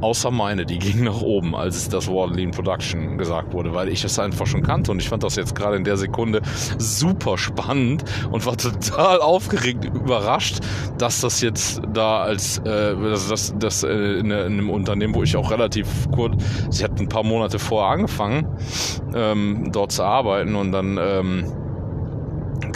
[0.00, 4.04] Außer meine, die ging nach oben, als das Wort Lean Production gesagt wurde, weil ich
[4.04, 6.40] es einfach schon kannte und ich fand das jetzt gerade in der Sekunde
[6.78, 10.60] super spannend und war total aufgeregt, überrascht,
[10.98, 15.22] dass das jetzt da als äh, das, das, das äh, in, in, einem Unternehmen, wo
[15.22, 16.34] ich auch relativ kurz,
[16.72, 18.46] ich hatte ein paar Monate vorher angefangen,
[19.14, 21.44] ähm, dort zu arbeiten und dann ähm,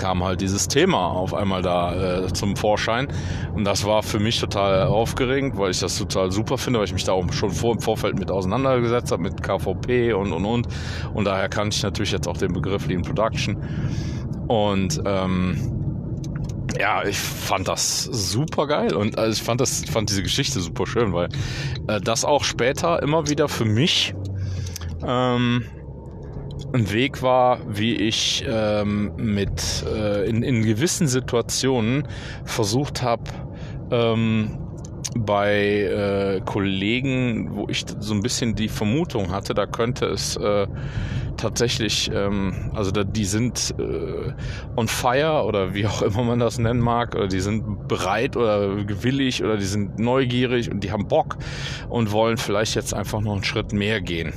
[0.03, 3.07] kam halt dieses Thema auf einmal da äh, zum Vorschein.
[3.55, 6.93] Und das war für mich total aufgeregend, weil ich das total super finde, weil ich
[6.93, 10.67] mich da auch schon vor im Vorfeld mit auseinandergesetzt habe, mit KVP und und und.
[11.15, 13.57] Und daher kannte ich natürlich jetzt auch den Begriff Lean Production.
[14.49, 15.57] Und ähm,
[16.81, 20.85] ja, ich fand das super geil und also ich fand das, fand diese Geschichte super
[20.85, 21.29] schön, weil
[21.87, 24.15] äh, das auch später immer wieder für mich
[25.07, 25.65] ähm,
[26.73, 32.09] ein Weg war, wie ich ähm, mit äh, in, in gewissen Situationen
[32.45, 33.25] versucht habe,
[33.91, 34.59] ähm,
[35.15, 40.67] bei äh, Kollegen, wo ich so ein bisschen die Vermutung hatte, da könnte es äh,
[41.37, 44.33] tatsächlich, ähm, also da, die sind äh,
[44.77, 48.85] on fire oder wie auch immer man das nennen mag, oder die sind bereit oder
[48.85, 51.37] gewillig oder die sind neugierig und die haben Bock
[51.89, 54.33] und wollen vielleicht jetzt einfach noch einen Schritt mehr gehen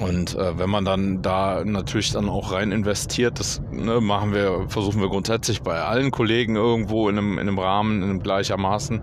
[0.00, 4.66] Und äh, wenn man dann da natürlich dann auch rein investiert, das ne, machen wir,
[4.68, 9.00] versuchen wir grundsätzlich bei allen Kollegen irgendwo in einem, in einem Rahmen, in einem gleichermaßen.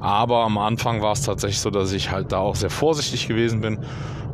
[0.00, 3.60] Aber am Anfang war es tatsächlich so, dass ich halt da auch sehr vorsichtig gewesen
[3.60, 3.78] bin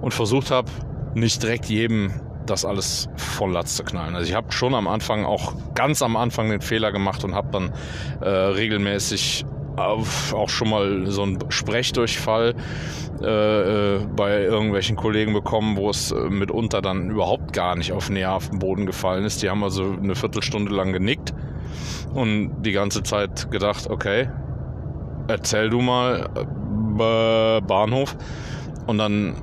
[0.02, 0.70] und versucht habe,
[1.14, 2.12] nicht direkt jedem
[2.46, 4.14] das alles voll Latz zu knallen.
[4.14, 7.48] Also ich habe schon am Anfang auch ganz am Anfang den Fehler gemacht und habe
[7.50, 7.72] dann
[8.20, 12.54] äh, regelmäßig auch schon mal so einen Sprechdurchfall
[13.22, 18.10] äh, äh, bei irgendwelchen Kollegen bekommen, wo es äh, mitunter dann überhaupt gar nicht auf
[18.10, 19.42] nährhaften Boden gefallen ist.
[19.42, 21.34] Die haben also eine Viertelstunde lang genickt
[22.12, 24.28] und die ganze Zeit gedacht, okay,
[25.28, 26.28] erzähl du mal
[26.98, 28.16] äh, Bahnhof.
[28.86, 29.34] Und dann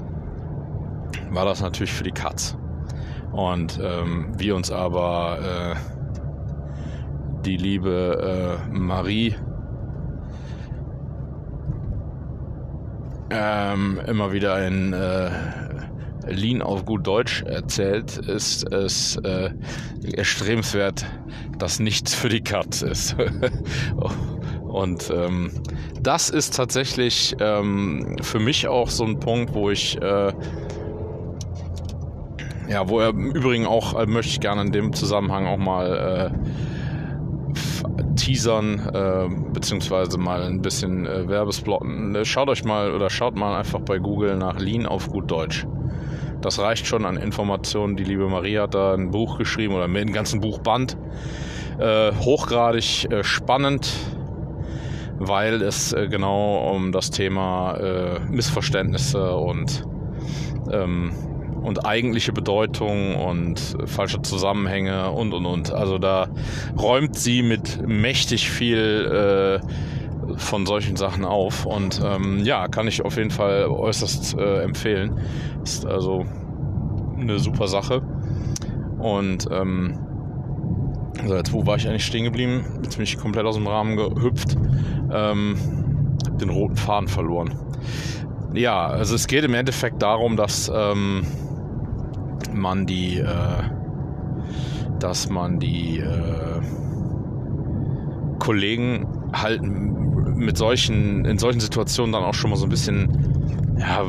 [1.32, 2.58] war das natürlich für die Katz.
[3.32, 5.76] Und ähm, wie uns aber äh,
[7.46, 9.36] die liebe äh, Marie
[13.32, 15.30] ähm, immer wieder in äh,
[16.28, 19.52] Lean auf gut Deutsch erzählt, ist es äh,
[20.14, 21.06] erstrebenswert,
[21.58, 23.16] dass nichts für die Katz ist.
[24.64, 25.52] Und ähm,
[26.02, 30.32] das ist tatsächlich ähm, für mich auch so ein Punkt, wo ich äh,
[32.72, 36.32] ja, wo er im Übrigen auch, äh, möchte ich gerne in dem Zusammenhang auch mal
[36.34, 36.81] äh,
[38.16, 42.16] teasern, äh, beziehungsweise mal ein bisschen äh, Werbesplotten.
[42.16, 45.66] Äh, schaut euch mal oder schaut mal einfach bei Google nach Lean auf gut Deutsch.
[46.42, 47.96] Das reicht schon an Informationen.
[47.96, 50.98] Die liebe Maria hat da ein Buch geschrieben oder mit einem ganzen Buchband.
[51.80, 53.92] Äh, hochgradig äh, spannend,
[55.20, 59.86] weil es äh, genau um das Thema Missverständnisse und
[60.72, 61.12] ähm,
[61.62, 65.72] und eigentliche Bedeutung und falsche Zusammenhänge und und und.
[65.72, 66.28] Also da
[66.78, 73.04] räumt sie mit mächtig viel äh, von solchen Sachen auf und ähm, ja, kann ich
[73.04, 75.20] auf jeden Fall äußerst äh, empfehlen.
[75.64, 76.26] Ist also
[77.20, 78.02] eine super Sache.
[78.98, 80.00] Und ähm,
[81.22, 82.66] also jetzt, wo war ich eigentlich stehen geblieben?
[82.84, 84.56] Jetzt bin ich komplett aus dem Rahmen gehüpft.
[85.12, 85.56] Ähm,
[86.26, 87.54] hab den roten Faden verloren.
[88.54, 91.26] Ja, also es geht im Endeffekt darum, dass ähm,
[92.54, 93.64] man die, äh,
[95.00, 96.62] dass man die äh,
[98.40, 104.04] Kollegen halt mit solchen, in solchen Situationen dann auch schon mal so ein bisschen, ja,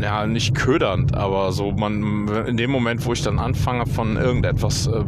[0.00, 4.86] ja, nicht ködernd, aber so man in dem Moment, wo ich dann anfange von irgendetwas
[4.86, 5.04] äh,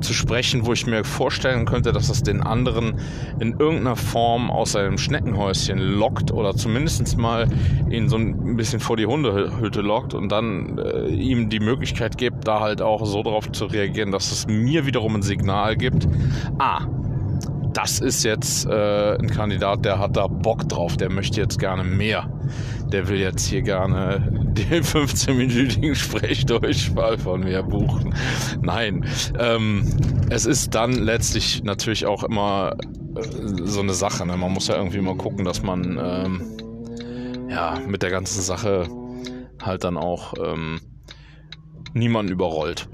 [0.00, 3.00] zu sprechen, wo ich mir vorstellen könnte, dass das den anderen
[3.40, 7.48] in irgendeiner Form aus seinem Schneckenhäuschen lockt oder zumindest mal
[7.90, 12.46] ihn so ein bisschen vor die Hundehütte lockt und dann äh, ihm die Möglichkeit gibt,
[12.48, 16.08] da halt auch so drauf zu reagieren, dass es mir wiederum ein Signal gibt.
[16.58, 16.86] Ah,
[17.76, 21.84] das ist jetzt äh, ein Kandidat, der hat da Bock drauf, der möchte jetzt gerne
[21.84, 22.26] mehr.
[22.92, 28.14] Der will jetzt hier gerne den 15-minütigen Sprechdurchfall von mir buchen.
[28.62, 29.04] Nein,
[29.38, 29.84] ähm,
[30.30, 32.76] es ist dann letztlich natürlich auch immer
[33.16, 33.22] äh,
[33.64, 34.26] so eine Sache.
[34.26, 34.36] Ne?
[34.36, 38.88] Man muss ja irgendwie mal gucken, dass man ähm, ja mit der ganzen Sache
[39.62, 40.80] halt dann auch ähm,
[41.92, 42.88] niemanden überrollt.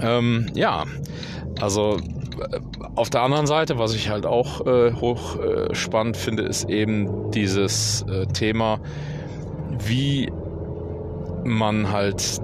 [0.00, 0.84] Ähm, ja,
[1.60, 1.98] also
[2.94, 5.74] auf der anderen Seite, was ich halt auch äh, hoch äh,
[6.14, 8.80] finde, ist eben dieses äh, Thema,
[9.78, 10.30] wie
[11.44, 12.40] man halt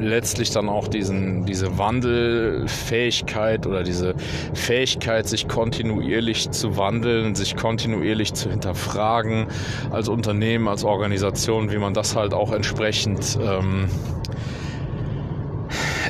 [0.00, 4.14] letztlich dann auch diesen, diese Wandelfähigkeit oder diese
[4.54, 9.46] Fähigkeit, sich kontinuierlich zu wandeln, sich kontinuierlich zu hinterfragen
[9.90, 13.88] als Unternehmen, als Organisation, wie man das halt auch entsprechend ähm,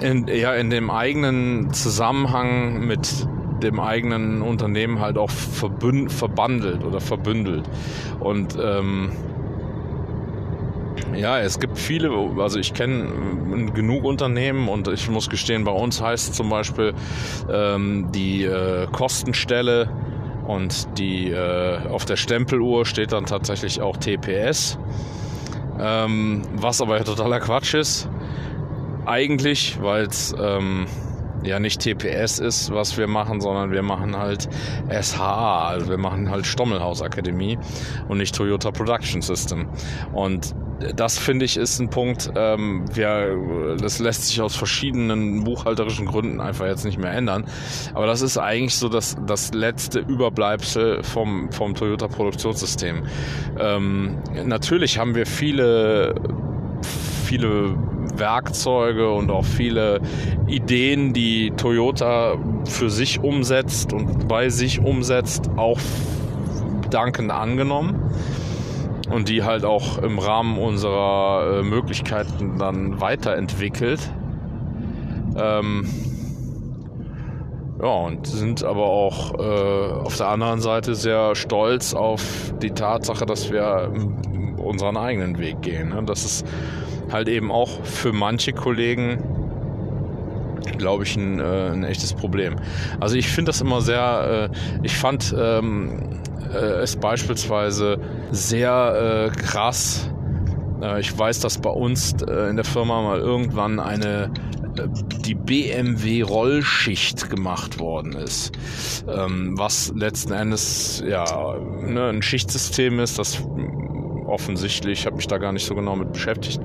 [0.03, 3.27] in, ja, in dem eigenen Zusammenhang mit
[3.63, 7.69] dem eigenen Unternehmen halt auch verbünd, verbandelt oder verbündelt.
[8.21, 9.11] Und ähm,
[11.15, 16.01] ja, es gibt viele, also ich kenne genug Unternehmen und ich muss gestehen, bei uns
[16.01, 16.95] heißt zum Beispiel
[17.51, 19.91] ähm, die äh, Kostenstelle
[20.47, 24.79] und die äh, auf der Stempeluhr steht dann tatsächlich auch TPS,
[25.81, 28.09] ähm, was aber ja totaler Quatsch ist
[29.09, 30.87] eigentlich, weil es ähm,
[31.43, 34.49] ja nicht TPS ist, was wir machen, sondern wir machen halt
[34.91, 37.59] SHA, also wir machen halt Stommelhaus Akademie
[38.09, 39.69] und nicht Toyota Production System.
[40.13, 40.55] Und
[40.95, 46.41] das finde ich ist ein Punkt, ähm, wir, das lässt sich aus verschiedenen buchhalterischen Gründen
[46.41, 47.45] einfach jetzt nicht mehr ändern.
[47.95, 53.03] Aber das ist eigentlich so das, das letzte Überbleibsel vom, vom Toyota Produktionssystem.
[53.59, 56.15] Ähm, natürlich haben wir viele,
[57.25, 57.77] viele
[58.19, 60.01] Werkzeuge und auch viele
[60.47, 65.79] Ideen, die Toyota für sich umsetzt und bei sich umsetzt, auch
[66.91, 68.11] dankend angenommen.
[69.11, 74.01] und die halt auch im Rahmen unserer äh, Möglichkeiten dann weiterentwickelt.
[75.37, 75.89] Ähm,
[77.81, 83.25] ja, und sind aber auch äh, auf der anderen Seite sehr stolz auf die Tatsache,
[83.25, 83.93] dass wir
[84.57, 85.91] unseren eigenen Weg gehen.
[85.91, 86.03] Ne?
[86.05, 86.47] Das ist
[87.11, 89.23] halt eben auch für manche Kollegen,
[90.77, 92.57] glaube ich, ein, äh, ein, echtes Problem.
[93.01, 96.21] Also ich finde das immer sehr, äh, ich fand ähm,
[96.53, 97.99] äh, es beispielsweise
[98.31, 100.11] sehr äh, krass.
[100.83, 104.31] Äh, ich weiß, dass bei uns äh, in der Firma mal irgendwann eine
[104.87, 108.53] die BMW Rollschicht gemacht worden ist,
[109.09, 113.43] ähm, was letzten Endes ja ne, ein Schichtsystem ist, das
[114.29, 116.61] offensichtlich, ich habe mich da gar nicht so genau mit beschäftigt,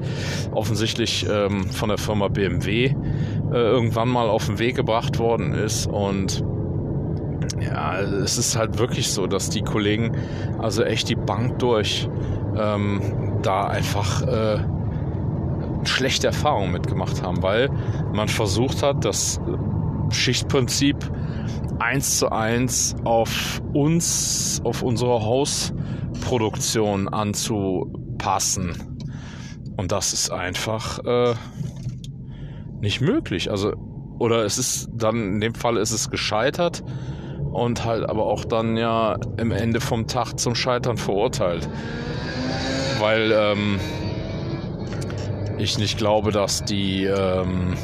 [0.51, 2.93] offensichtlich ähm, von der Firma BMW äh,
[3.51, 6.43] irgendwann mal auf den Weg gebracht worden ist und
[7.59, 10.17] ja, es ist halt wirklich so, dass die Kollegen
[10.59, 12.09] also echt die Bank durch
[12.57, 13.01] ähm,
[13.41, 14.59] da einfach äh,
[15.85, 17.69] schlechte Erfahrungen mitgemacht haben, weil
[18.13, 19.39] man versucht hat, das
[20.13, 20.97] Schichtprinzip
[21.79, 28.93] eins zu eins auf uns, auf unsere Hausproduktion anzupassen.
[29.75, 31.33] Und das ist einfach äh,
[32.79, 33.49] nicht möglich.
[33.49, 33.73] Also,
[34.19, 36.83] oder es ist dann, in dem Fall ist es gescheitert
[37.51, 41.67] und halt aber auch dann ja im Ende vom Tag zum Scheitern verurteilt.
[42.99, 43.79] Weil ähm,
[45.57, 47.75] ich nicht glaube, dass die, ähm,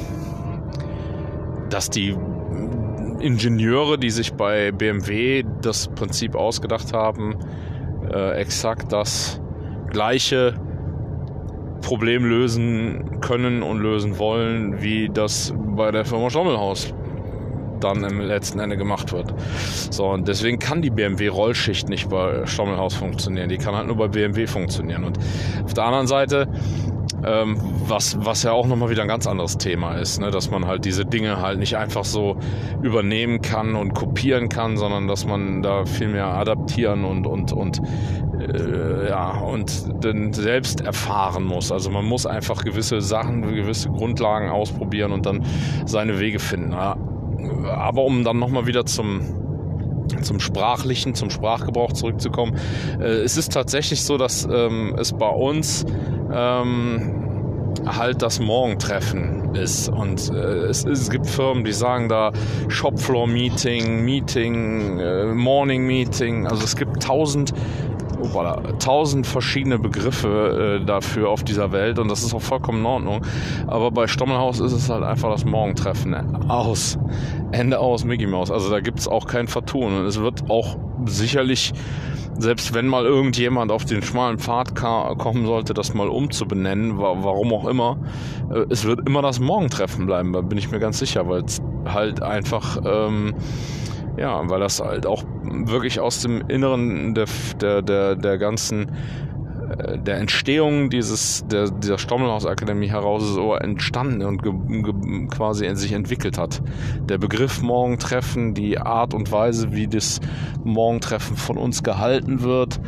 [1.70, 2.16] dass die
[3.20, 7.36] Ingenieure, die sich bei BMW das Prinzip ausgedacht haben,
[8.12, 9.42] äh, exakt das
[9.90, 10.56] gleiche
[11.82, 16.94] Problem lösen können und lösen wollen, wie das bei der Firma Schommelhaus
[17.80, 19.34] dann im letzten Ende gemacht wird.
[19.92, 23.50] So, und deswegen kann die BMW-Rollschicht nicht bei Stommelhaus funktionieren.
[23.50, 25.04] Die kann halt nur bei BMW funktionieren.
[25.04, 25.20] Und
[25.64, 26.48] auf der anderen Seite
[27.26, 30.32] ähm, was, was ja auch nochmal wieder ein ganz anderes Thema ist, ne?
[30.32, 32.38] dass man halt diese Dinge halt nicht einfach so
[32.82, 37.82] übernehmen kann und kopieren kann, sondern dass man da viel mehr adaptieren und, und, und,
[38.40, 41.72] äh, ja, und dann selbst erfahren muss.
[41.72, 45.44] Also man muss einfach gewisse Sachen, gewisse Grundlagen ausprobieren und dann
[45.86, 46.74] seine Wege finden.
[47.66, 49.22] Aber um dann nochmal wieder zum
[50.24, 52.58] zum sprachlichen, zum Sprachgebrauch zurückzukommen.
[53.00, 55.86] Äh, es ist tatsächlich so, dass ähm, es bei uns
[56.34, 57.30] ähm,
[57.86, 59.90] halt das Morgentreffen ist.
[59.90, 62.32] Und äh, es, es, gibt Firmen, die sagen da
[62.68, 66.48] Shopfloor Meeting, Meeting, äh, Morning Meeting.
[66.48, 67.54] Also es gibt tausend
[68.34, 72.86] oh, tausend verschiedene Begriffe äh, dafür auf dieser Welt und das ist auch vollkommen in
[72.86, 73.26] Ordnung.
[73.68, 76.14] Aber bei Stommelhaus ist es halt einfach das Morgentreffen.
[76.50, 76.98] Aus.
[77.52, 78.52] Ende aus Mickey Mouse.
[78.52, 79.98] Also da gibt es auch kein Vertun.
[79.98, 81.74] Und es wird auch sicherlich,
[82.38, 87.68] selbst wenn mal irgendjemand auf den schmalen Pfad kommen sollte, das mal umzubenennen, warum auch
[87.68, 87.98] immer,
[88.52, 91.62] äh, es wird immer das Morgentreffen bleiben, da bin ich mir ganz sicher, weil es
[91.86, 93.34] halt einfach ähm,
[94.20, 97.26] ja, weil das halt auch wirklich aus dem Inneren der,
[97.62, 98.92] der, der, der ganzen
[99.78, 104.52] äh, der Entstehung dieses, der, dieser Stommelhaus-Akademie heraus so entstanden und ge,
[104.82, 106.62] ge, quasi in sich entwickelt hat.
[107.08, 110.20] Der Begriff Morgentreffen, die Art und Weise, wie das
[110.64, 112.80] Morgentreffen von uns gehalten wird,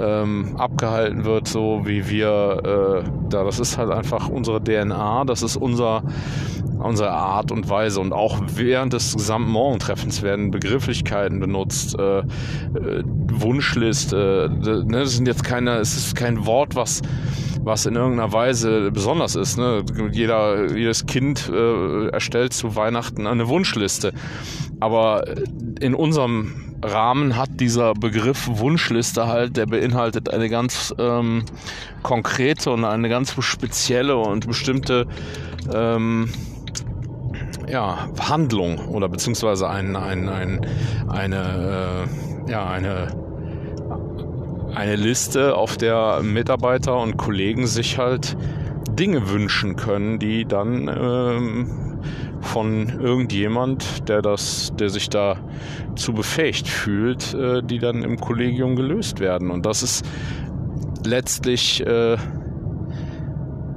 [0.00, 5.42] ähm, abgehalten wird, so wie wir äh, da, das ist halt einfach unsere DNA, das
[5.42, 6.02] ist unser
[6.78, 8.00] unsere Art und Weise.
[8.00, 12.24] Und auch während des gesamten Morgentreffens werden Begrifflichkeiten benutzt, äh, äh,
[13.04, 14.50] Wunschliste.
[14.62, 17.02] Äh, ne, das sind jetzt keine, es ist kein Wort, was
[17.68, 19.58] was in irgendeiner Weise besonders ist.
[19.58, 19.84] Ne?
[20.10, 24.12] Jeder, jedes Kind äh, erstellt zu Weihnachten eine Wunschliste.
[24.80, 25.24] Aber
[25.80, 31.44] in unserem Rahmen hat dieser Begriff Wunschliste halt, der beinhaltet eine ganz ähm,
[32.02, 35.06] konkrete und eine ganz spezielle und bestimmte
[35.72, 36.30] ähm,
[37.68, 40.66] ja, Handlung oder beziehungsweise ein, ein, ein,
[41.08, 42.06] eine,
[42.46, 43.27] äh, ja, eine,
[44.74, 48.36] eine Liste, auf der Mitarbeiter und Kollegen sich halt
[48.90, 52.00] Dinge wünschen können, die dann ähm,
[52.40, 55.38] von irgendjemand, der das, der sich da
[55.96, 59.50] zu befähigt fühlt, äh, die dann im Kollegium gelöst werden.
[59.50, 60.04] Und das ist
[61.04, 62.16] letztlich äh,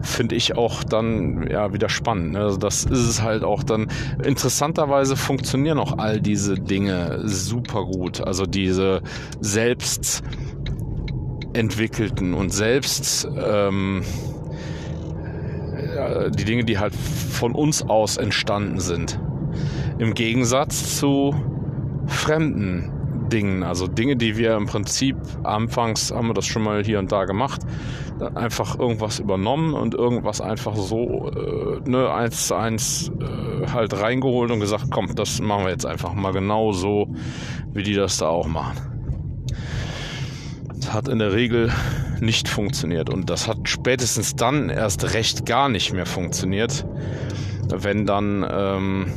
[0.01, 2.33] finde ich auch dann ja wieder spannend.
[2.33, 2.39] Ne?
[2.39, 3.87] Also das ist es halt auch dann.
[4.23, 8.21] Interessanterweise funktionieren auch all diese Dinge super gut.
[8.21, 9.01] Also diese
[9.39, 10.23] selbst
[11.53, 14.03] entwickelten und selbst ähm,
[16.37, 19.19] die Dinge, die halt von uns aus entstanden sind.
[19.99, 21.35] Im Gegensatz zu
[22.07, 22.91] fremden
[23.31, 23.63] Dingen.
[23.63, 27.25] Also Dinge, die wir im Prinzip anfangs haben wir das schon mal hier und da
[27.25, 27.61] gemacht.
[28.35, 34.51] Einfach irgendwas übernommen und irgendwas einfach so äh, ne, eins zu eins äh, halt reingeholt
[34.51, 37.07] und gesagt, komm, das machen wir jetzt einfach mal genau so,
[37.73, 38.90] wie die das da auch machen.
[40.89, 41.71] Hat in der Regel
[42.19, 46.85] nicht funktioniert und das hat spätestens dann erst recht gar nicht mehr funktioniert,
[47.69, 49.13] wenn dann ähm,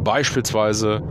[0.00, 1.02] beispielsweise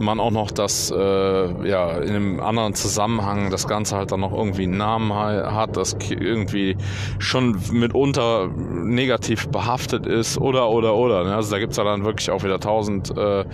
[0.00, 4.32] man auch noch das äh, ja in einem anderen Zusammenhang das Ganze halt dann noch
[4.32, 6.76] irgendwie einen Namen hat, das irgendwie
[7.18, 11.24] schon mitunter negativ behaftet ist oder oder oder.
[11.24, 11.34] Ne?
[11.34, 13.44] Also da gibt's ja dann wirklich auch wieder tausend äh,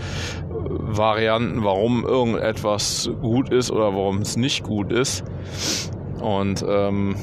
[0.68, 5.24] Varianten, warum irgendetwas gut ist oder warum es nicht gut ist.
[6.20, 7.16] Und ähm,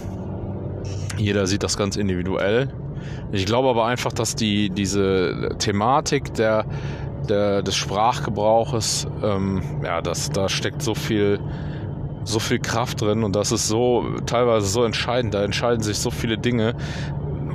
[1.18, 2.70] jeder sieht das ganz individuell.
[3.32, 6.66] Ich glaube aber einfach, dass die diese Thematik der
[7.30, 11.40] der, des Sprachgebrauches, ähm, ja, das, da steckt so viel,
[12.24, 15.34] so viel Kraft drin und das ist so teilweise so entscheidend.
[15.34, 16.76] Da entscheiden sich so viele Dinge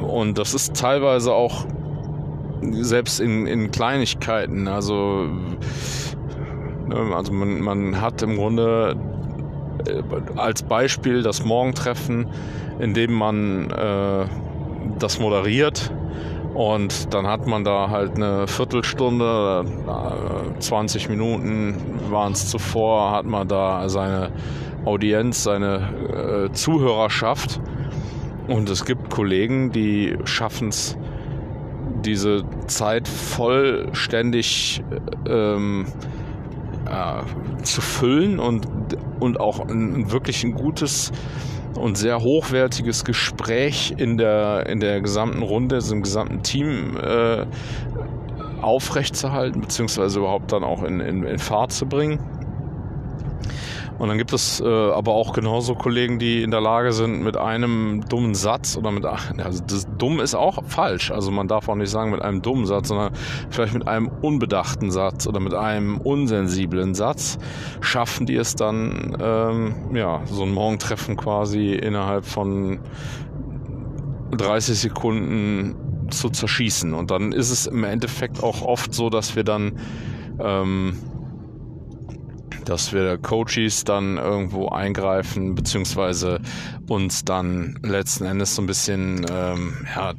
[0.07, 1.66] und das ist teilweise auch
[2.63, 4.69] selbst in, in Kleinigkeiten.
[4.69, 5.29] Also,
[6.87, 8.97] ne, also man, man hat im Grunde
[9.87, 10.03] äh,
[10.37, 12.29] als Beispiel das Morgentreffen,
[12.79, 14.27] in dem man äh,
[14.99, 15.93] das moderiert
[16.57, 19.67] und dann hat man da halt eine Viertelstunde,
[20.59, 21.77] 20 äh, Minuten
[22.09, 24.31] waren es zuvor, hat man da seine
[24.87, 27.61] Audienz, seine äh, Zuhörerschaft.
[28.49, 30.97] Und es gibt Kollegen, die schaffen es,
[32.07, 34.83] diese Zeit vollständig
[35.29, 35.87] ähm,
[36.87, 38.67] äh, zu füllen und,
[39.21, 41.13] und auch ein, wirklich ein gutes
[41.77, 47.45] und sehr hochwertiges Gespräch in der, in der gesamten Runde, also im gesamten Team äh,
[48.63, 52.19] aufrechtzuerhalten, beziehungsweise überhaupt dann auch in, in, in Fahrt zu bringen.
[53.99, 57.37] Und dann gibt es äh, aber auch genauso Kollegen, die in der Lage sind, mit
[57.37, 61.11] einem dummen Satz oder mit, also das dumm ist auch falsch.
[61.11, 63.13] Also man darf auch nicht sagen mit einem dummen Satz, sondern
[63.51, 67.39] vielleicht mit einem unbedachten Satz oder mit einem unsensiblen Satz
[67.81, 72.81] schaffen die es dann, ähm, ja, so ein Morgentreffen quasi innerhalb von
[74.33, 75.77] 30 Sekunden
[76.11, 76.95] zu zerschießen.
[76.95, 79.79] Und dann ist es im Endeffekt auch oft so, dass wir dann
[80.39, 80.99] ähm,
[82.69, 86.41] dass wir Coaches dann irgendwo eingreifen, beziehungsweise
[86.89, 90.14] uns dann letzten Endes so ein bisschen, ähm, ja,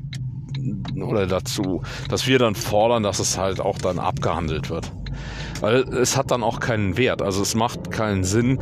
[1.01, 4.91] oder dazu, dass wir dann fordern, dass es halt auch dann abgehandelt wird.
[5.59, 7.21] Weil es hat dann auch keinen Wert.
[7.21, 8.59] Also es macht keinen Sinn,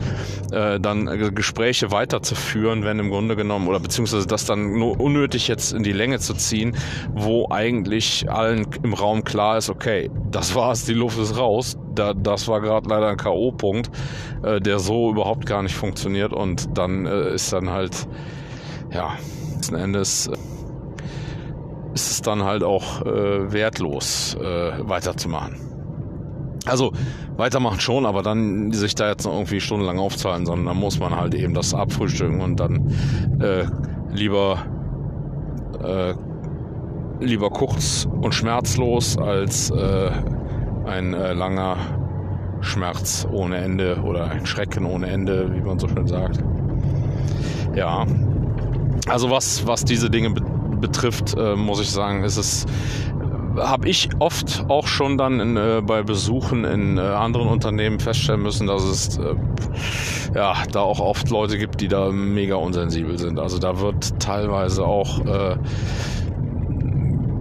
[0.52, 1.06] äh, dann
[1.36, 5.92] Gespräche weiterzuführen, wenn im Grunde genommen, oder beziehungsweise das dann nur unnötig jetzt in die
[5.92, 6.78] Länge zu ziehen,
[7.14, 11.78] wo eigentlich allen im Raum klar ist, okay, das war's, die Luft ist raus.
[11.96, 13.90] Da, das war gerade leider ein K.O.-Punkt,
[14.44, 18.08] äh, der so überhaupt gar nicht funktioniert und dann äh, ist dann halt,
[18.92, 19.14] ja,
[19.54, 20.34] letzten Endes äh,
[21.94, 25.58] ist es dann halt auch äh, wertlos äh, weiterzumachen.
[26.66, 26.92] Also
[27.38, 31.16] weitermachen schon, aber dann sich da jetzt noch irgendwie stundenlang aufzahlen, sondern dann muss man
[31.16, 32.92] halt eben das abfrühstücken und dann
[33.40, 33.66] äh,
[34.12, 34.66] lieber
[35.84, 36.16] äh,
[37.20, 40.12] lieber kurz und schmerzlos als äh,
[40.86, 41.78] ein äh, langer
[42.62, 46.44] Schmerz ohne Ende oder ein Schrecken ohne Ende, wie man so schön sagt.
[47.76, 48.06] Ja,
[49.08, 50.42] also was was diese Dinge be
[50.80, 52.66] betrifft, äh, muss ich sagen, ist es
[53.58, 58.42] habe ich oft auch schon dann in, äh, bei Besuchen in äh, anderen Unternehmen feststellen
[58.42, 59.36] müssen, dass es äh,
[60.36, 63.40] ja da auch oft Leute gibt, die da mega unsensibel sind.
[63.40, 65.22] Also da wird teilweise auch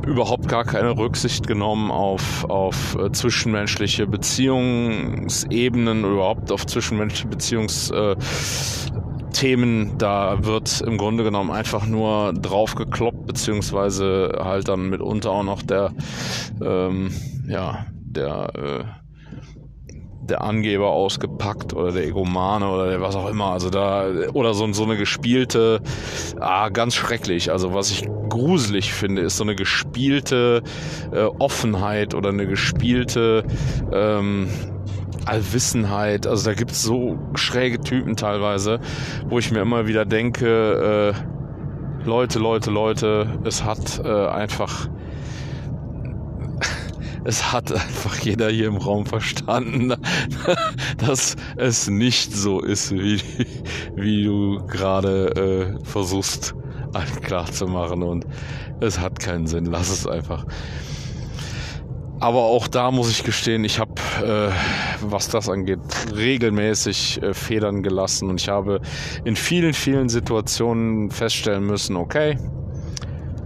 [0.06, 8.16] überhaupt gar keine Rücksicht genommen auf, auf äh, zwischenmenschliche Beziehungsebenen, überhaupt auf zwischenmenschliche Beziehungs äh,
[9.98, 15.60] da wird im Grunde genommen einfach nur drauf gekloppt, beziehungsweise halt dann mitunter auch noch
[15.60, 15.92] der,
[16.62, 17.10] ähm,
[17.46, 19.03] ja, der, äh,
[20.28, 23.46] der Angeber ausgepackt oder der Egomane oder der was auch immer.
[23.46, 25.80] Also da, oder so, so eine gespielte,
[26.40, 27.50] ah, ganz schrecklich.
[27.50, 30.62] Also was ich gruselig finde, ist so eine gespielte
[31.12, 33.44] äh, Offenheit oder eine gespielte,
[33.92, 34.48] ähm,
[35.26, 36.26] Allwissenheit.
[36.26, 38.80] Also da gibt es so schräge Typen teilweise,
[39.28, 44.88] wo ich mir immer wieder denke, äh, Leute, Leute, Leute, es hat äh, einfach
[47.24, 49.94] es hat einfach jeder hier im Raum verstanden,
[50.98, 53.20] dass es nicht so ist, wie,
[53.96, 56.54] wie du gerade äh, versuchst
[57.22, 58.24] klar zu machen und
[58.80, 59.64] es hat keinen Sinn.
[59.64, 60.46] Lass es einfach.
[62.20, 64.50] Aber auch da muss ich gestehen, ich habe äh,
[65.00, 65.80] was das angeht,
[66.14, 68.80] regelmäßig äh, Federn gelassen und ich habe
[69.24, 72.38] in vielen, vielen Situationen feststellen müssen, okay,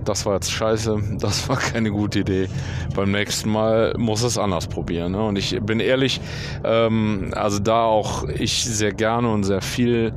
[0.08, 2.48] das war jetzt scheiße, das war keine gute Idee.
[2.94, 5.12] Beim nächsten Mal muss es anders probieren.
[5.12, 5.24] Ne?
[5.24, 6.20] Und ich bin ehrlich,
[6.64, 10.12] ähm, also da auch ich sehr gerne und sehr viel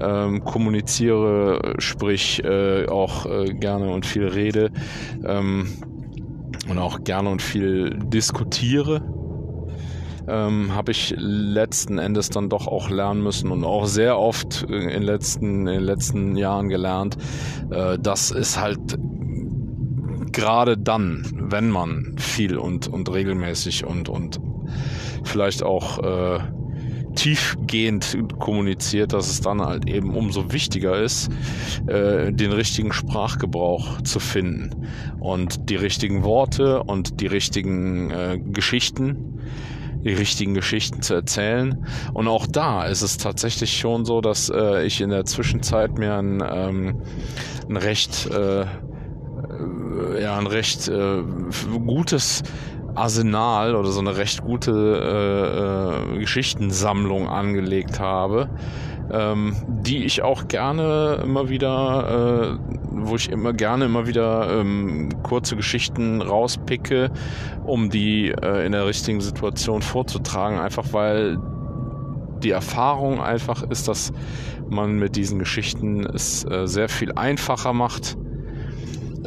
[0.00, 4.70] ähm, kommuniziere, sprich äh, auch äh, gerne und viel rede
[5.24, 5.68] ähm,
[6.68, 9.02] und auch gerne und viel diskutiere.
[10.26, 15.02] Ähm, habe ich letzten Endes dann doch auch lernen müssen und auch sehr oft in,
[15.02, 17.18] letzten, in den letzten Jahren gelernt,
[17.70, 18.96] äh, dass es halt
[20.34, 24.40] gerade dann, wenn man viel und, und regelmäßig und, und
[25.22, 26.40] vielleicht auch äh,
[27.14, 31.30] tiefgehend kommuniziert, dass es dann halt eben umso wichtiger ist,
[31.86, 34.88] äh, den richtigen Sprachgebrauch zu finden
[35.20, 39.40] und die richtigen Worte und die richtigen äh, Geschichten
[40.04, 41.86] die richtigen Geschichten zu erzählen.
[42.12, 46.16] Und auch da ist es tatsächlich schon so, dass äh, ich in der Zwischenzeit mir
[46.18, 47.00] ein, ähm,
[47.70, 48.66] ein recht äh,
[50.20, 51.22] ja ein recht äh,
[51.86, 52.42] gutes
[52.94, 54.70] Arsenal oder so eine recht gute
[56.12, 58.48] äh, äh, Geschichtensammlung angelegt habe,
[59.12, 65.08] ähm, die ich auch gerne immer wieder, äh, wo ich immer gerne immer wieder ähm,
[65.22, 67.10] kurze Geschichten rauspicke,
[67.64, 71.38] um die äh, in der richtigen Situation vorzutragen, einfach weil
[72.42, 74.12] die Erfahrung einfach ist, dass
[74.68, 78.16] man mit diesen Geschichten es äh, sehr viel einfacher macht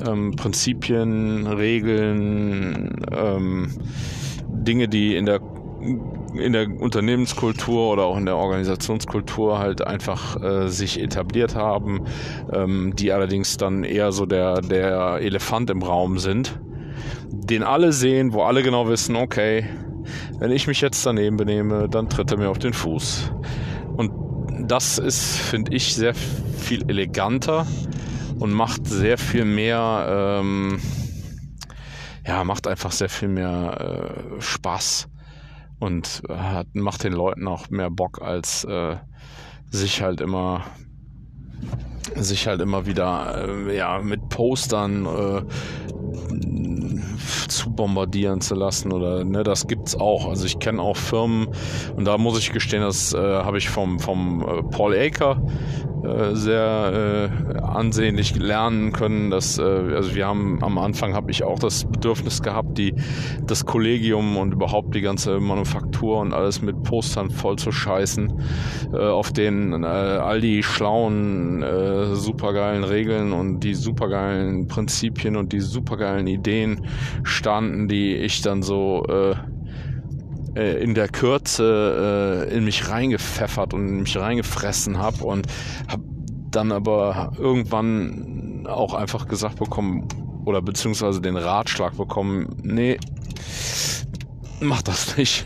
[0.06, 3.70] ähm, Prinzipien, Regeln, ähm,
[4.50, 5.41] Dinge, die in der
[6.36, 12.06] in der Unternehmenskultur oder auch in der Organisationskultur halt einfach äh, sich etabliert haben,
[12.52, 16.60] ähm, die allerdings dann eher so der, der Elefant im Raum sind,
[17.30, 19.66] den alle sehen, wo alle genau wissen, okay,
[20.39, 23.32] wenn ich mich jetzt daneben benehme, dann tritt er mir auf den Fuß.
[23.95, 24.12] Und
[24.68, 27.66] das ist, finde ich, sehr viel eleganter
[28.40, 30.80] und macht sehr viel mehr, ähm,
[32.26, 35.08] ja, macht einfach sehr viel mehr äh, Spaß
[35.80, 38.98] und hat, macht den Leuten auch mehr Bock, als äh,
[39.70, 40.66] sich halt immer
[42.16, 45.42] sich halt immer wieder äh, ja mit Postern äh,
[47.78, 50.28] bombardieren zu lassen oder ne, das gibt's auch.
[50.28, 51.47] Also ich kenne auch Firmen
[51.95, 55.41] und da muss ich gestehen, das äh, habe ich vom vom äh, Paul Aker
[56.03, 59.30] äh, sehr äh, ansehnlich lernen können.
[59.30, 62.93] Dass, äh, also wir haben am Anfang habe ich auch das Bedürfnis gehabt, die
[63.45, 68.41] das Kollegium und überhaupt die ganze Manufaktur und alles mit Postern voll zu scheißen,
[68.93, 75.51] äh, auf denen äh, all die schlauen, äh, supergeilen Regeln und die supergeilen Prinzipien und
[75.51, 76.86] die supergeilen Ideen
[77.23, 79.36] standen, die ich dann so äh,
[80.55, 85.47] äh, in der Kürze äh, in mich reingepfeffert und in mich reingefressen habe und
[85.88, 86.03] habe
[86.51, 90.07] dann aber irgendwann auch einfach gesagt bekommen
[90.45, 92.97] oder beziehungsweise den Ratschlag bekommen, nee,
[94.61, 95.45] mach das nicht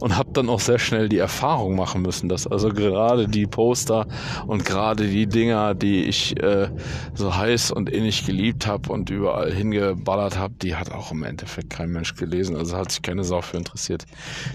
[0.00, 4.06] und habe dann auch sehr schnell die Erfahrung machen müssen, dass also gerade die Poster
[4.46, 6.68] und gerade die Dinger, die ich äh,
[7.14, 11.70] so heiß und innig geliebt habe und überall hingeballert habe, die hat auch im Endeffekt
[11.70, 12.56] kein Mensch gelesen.
[12.56, 14.06] Also hat sich keine Sau für interessiert.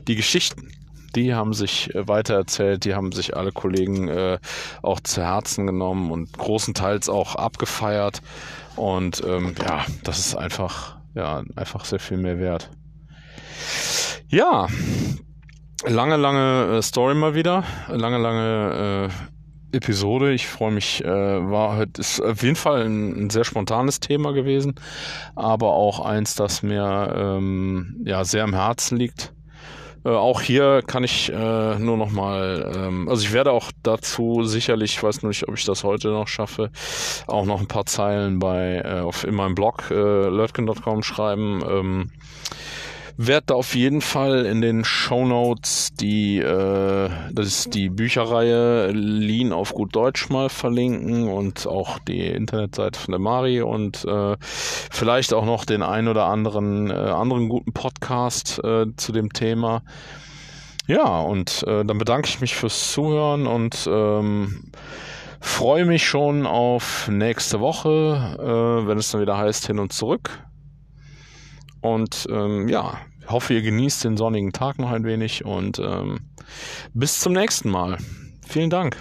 [0.07, 0.71] Die Geschichten,
[1.15, 4.39] die haben sich äh, weitererzählt, die haben sich alle Kollegen äh,
[4.81, 8.21] auch zu Herzen genommen und großenteils auch abgefeiert.
[8.75, 12.69] Und ähm, ja, das ist einfach, ja, einfach sehr viel mehr wert.
[14.27, 14.67] Ja,
[15.87, 17.63] lange, lange äh, Story mal wieder.
[17.87, 19.09] Lange, lange
[19.71, 20.33] äh, Episode.
[20.33, 21.03] Ich freue mich.
[21.03, 24.75] Äh, war heute ist auf jeden Fall ein, ein, sehr spontanes Thema gewesen,
[25.35, 29.33] aber auch eins, das mir ähm, ja sehr am Herzen liegt.
[30.05, 34.43] Äh, auch hier kann ich äh, nur noch mal, ähm, also ich werde auch dazu
[34.43, 36.71] sicherlich, ich weiß nur nicht, ob ich das heute noch schaffe,
[37.27, 41.63] auch noch ein paar Zeilen bei äh, auf in meinem Blog äh, lurtgen.com schreiben.
[41.67, 42.11] Ähm,
[43.17, 49.53] werde auf jeden Fall in den Show Notes die, äh, das ist die Bücherreihe Lean
[49.53, 55.33] auf gut Deutsch mal verlinken und auch die Internetseite von der Mari und äh, vielleicht
[55.33, 59.83] auch noch den ein oder anderen, äh, anderen guten Podcast äh, zu dem Thema.
[60.87, 64.71] Ja, und äh, dann bedanke ich mich fürs Zuhören und ähm,
[65.39, 70.44] freue mich schon auf nächste Woche, äh, wenn es dann wieder heißt hin und zurück.
[71.85, 76.19] Und ähm, ja, hoffe, ihr genießt den sonnigen Tag noch ein wenig und ähm,
[76.95, 77.99] bis zum nächsten Mal.
[78.47, 78.97] Vielen Dank.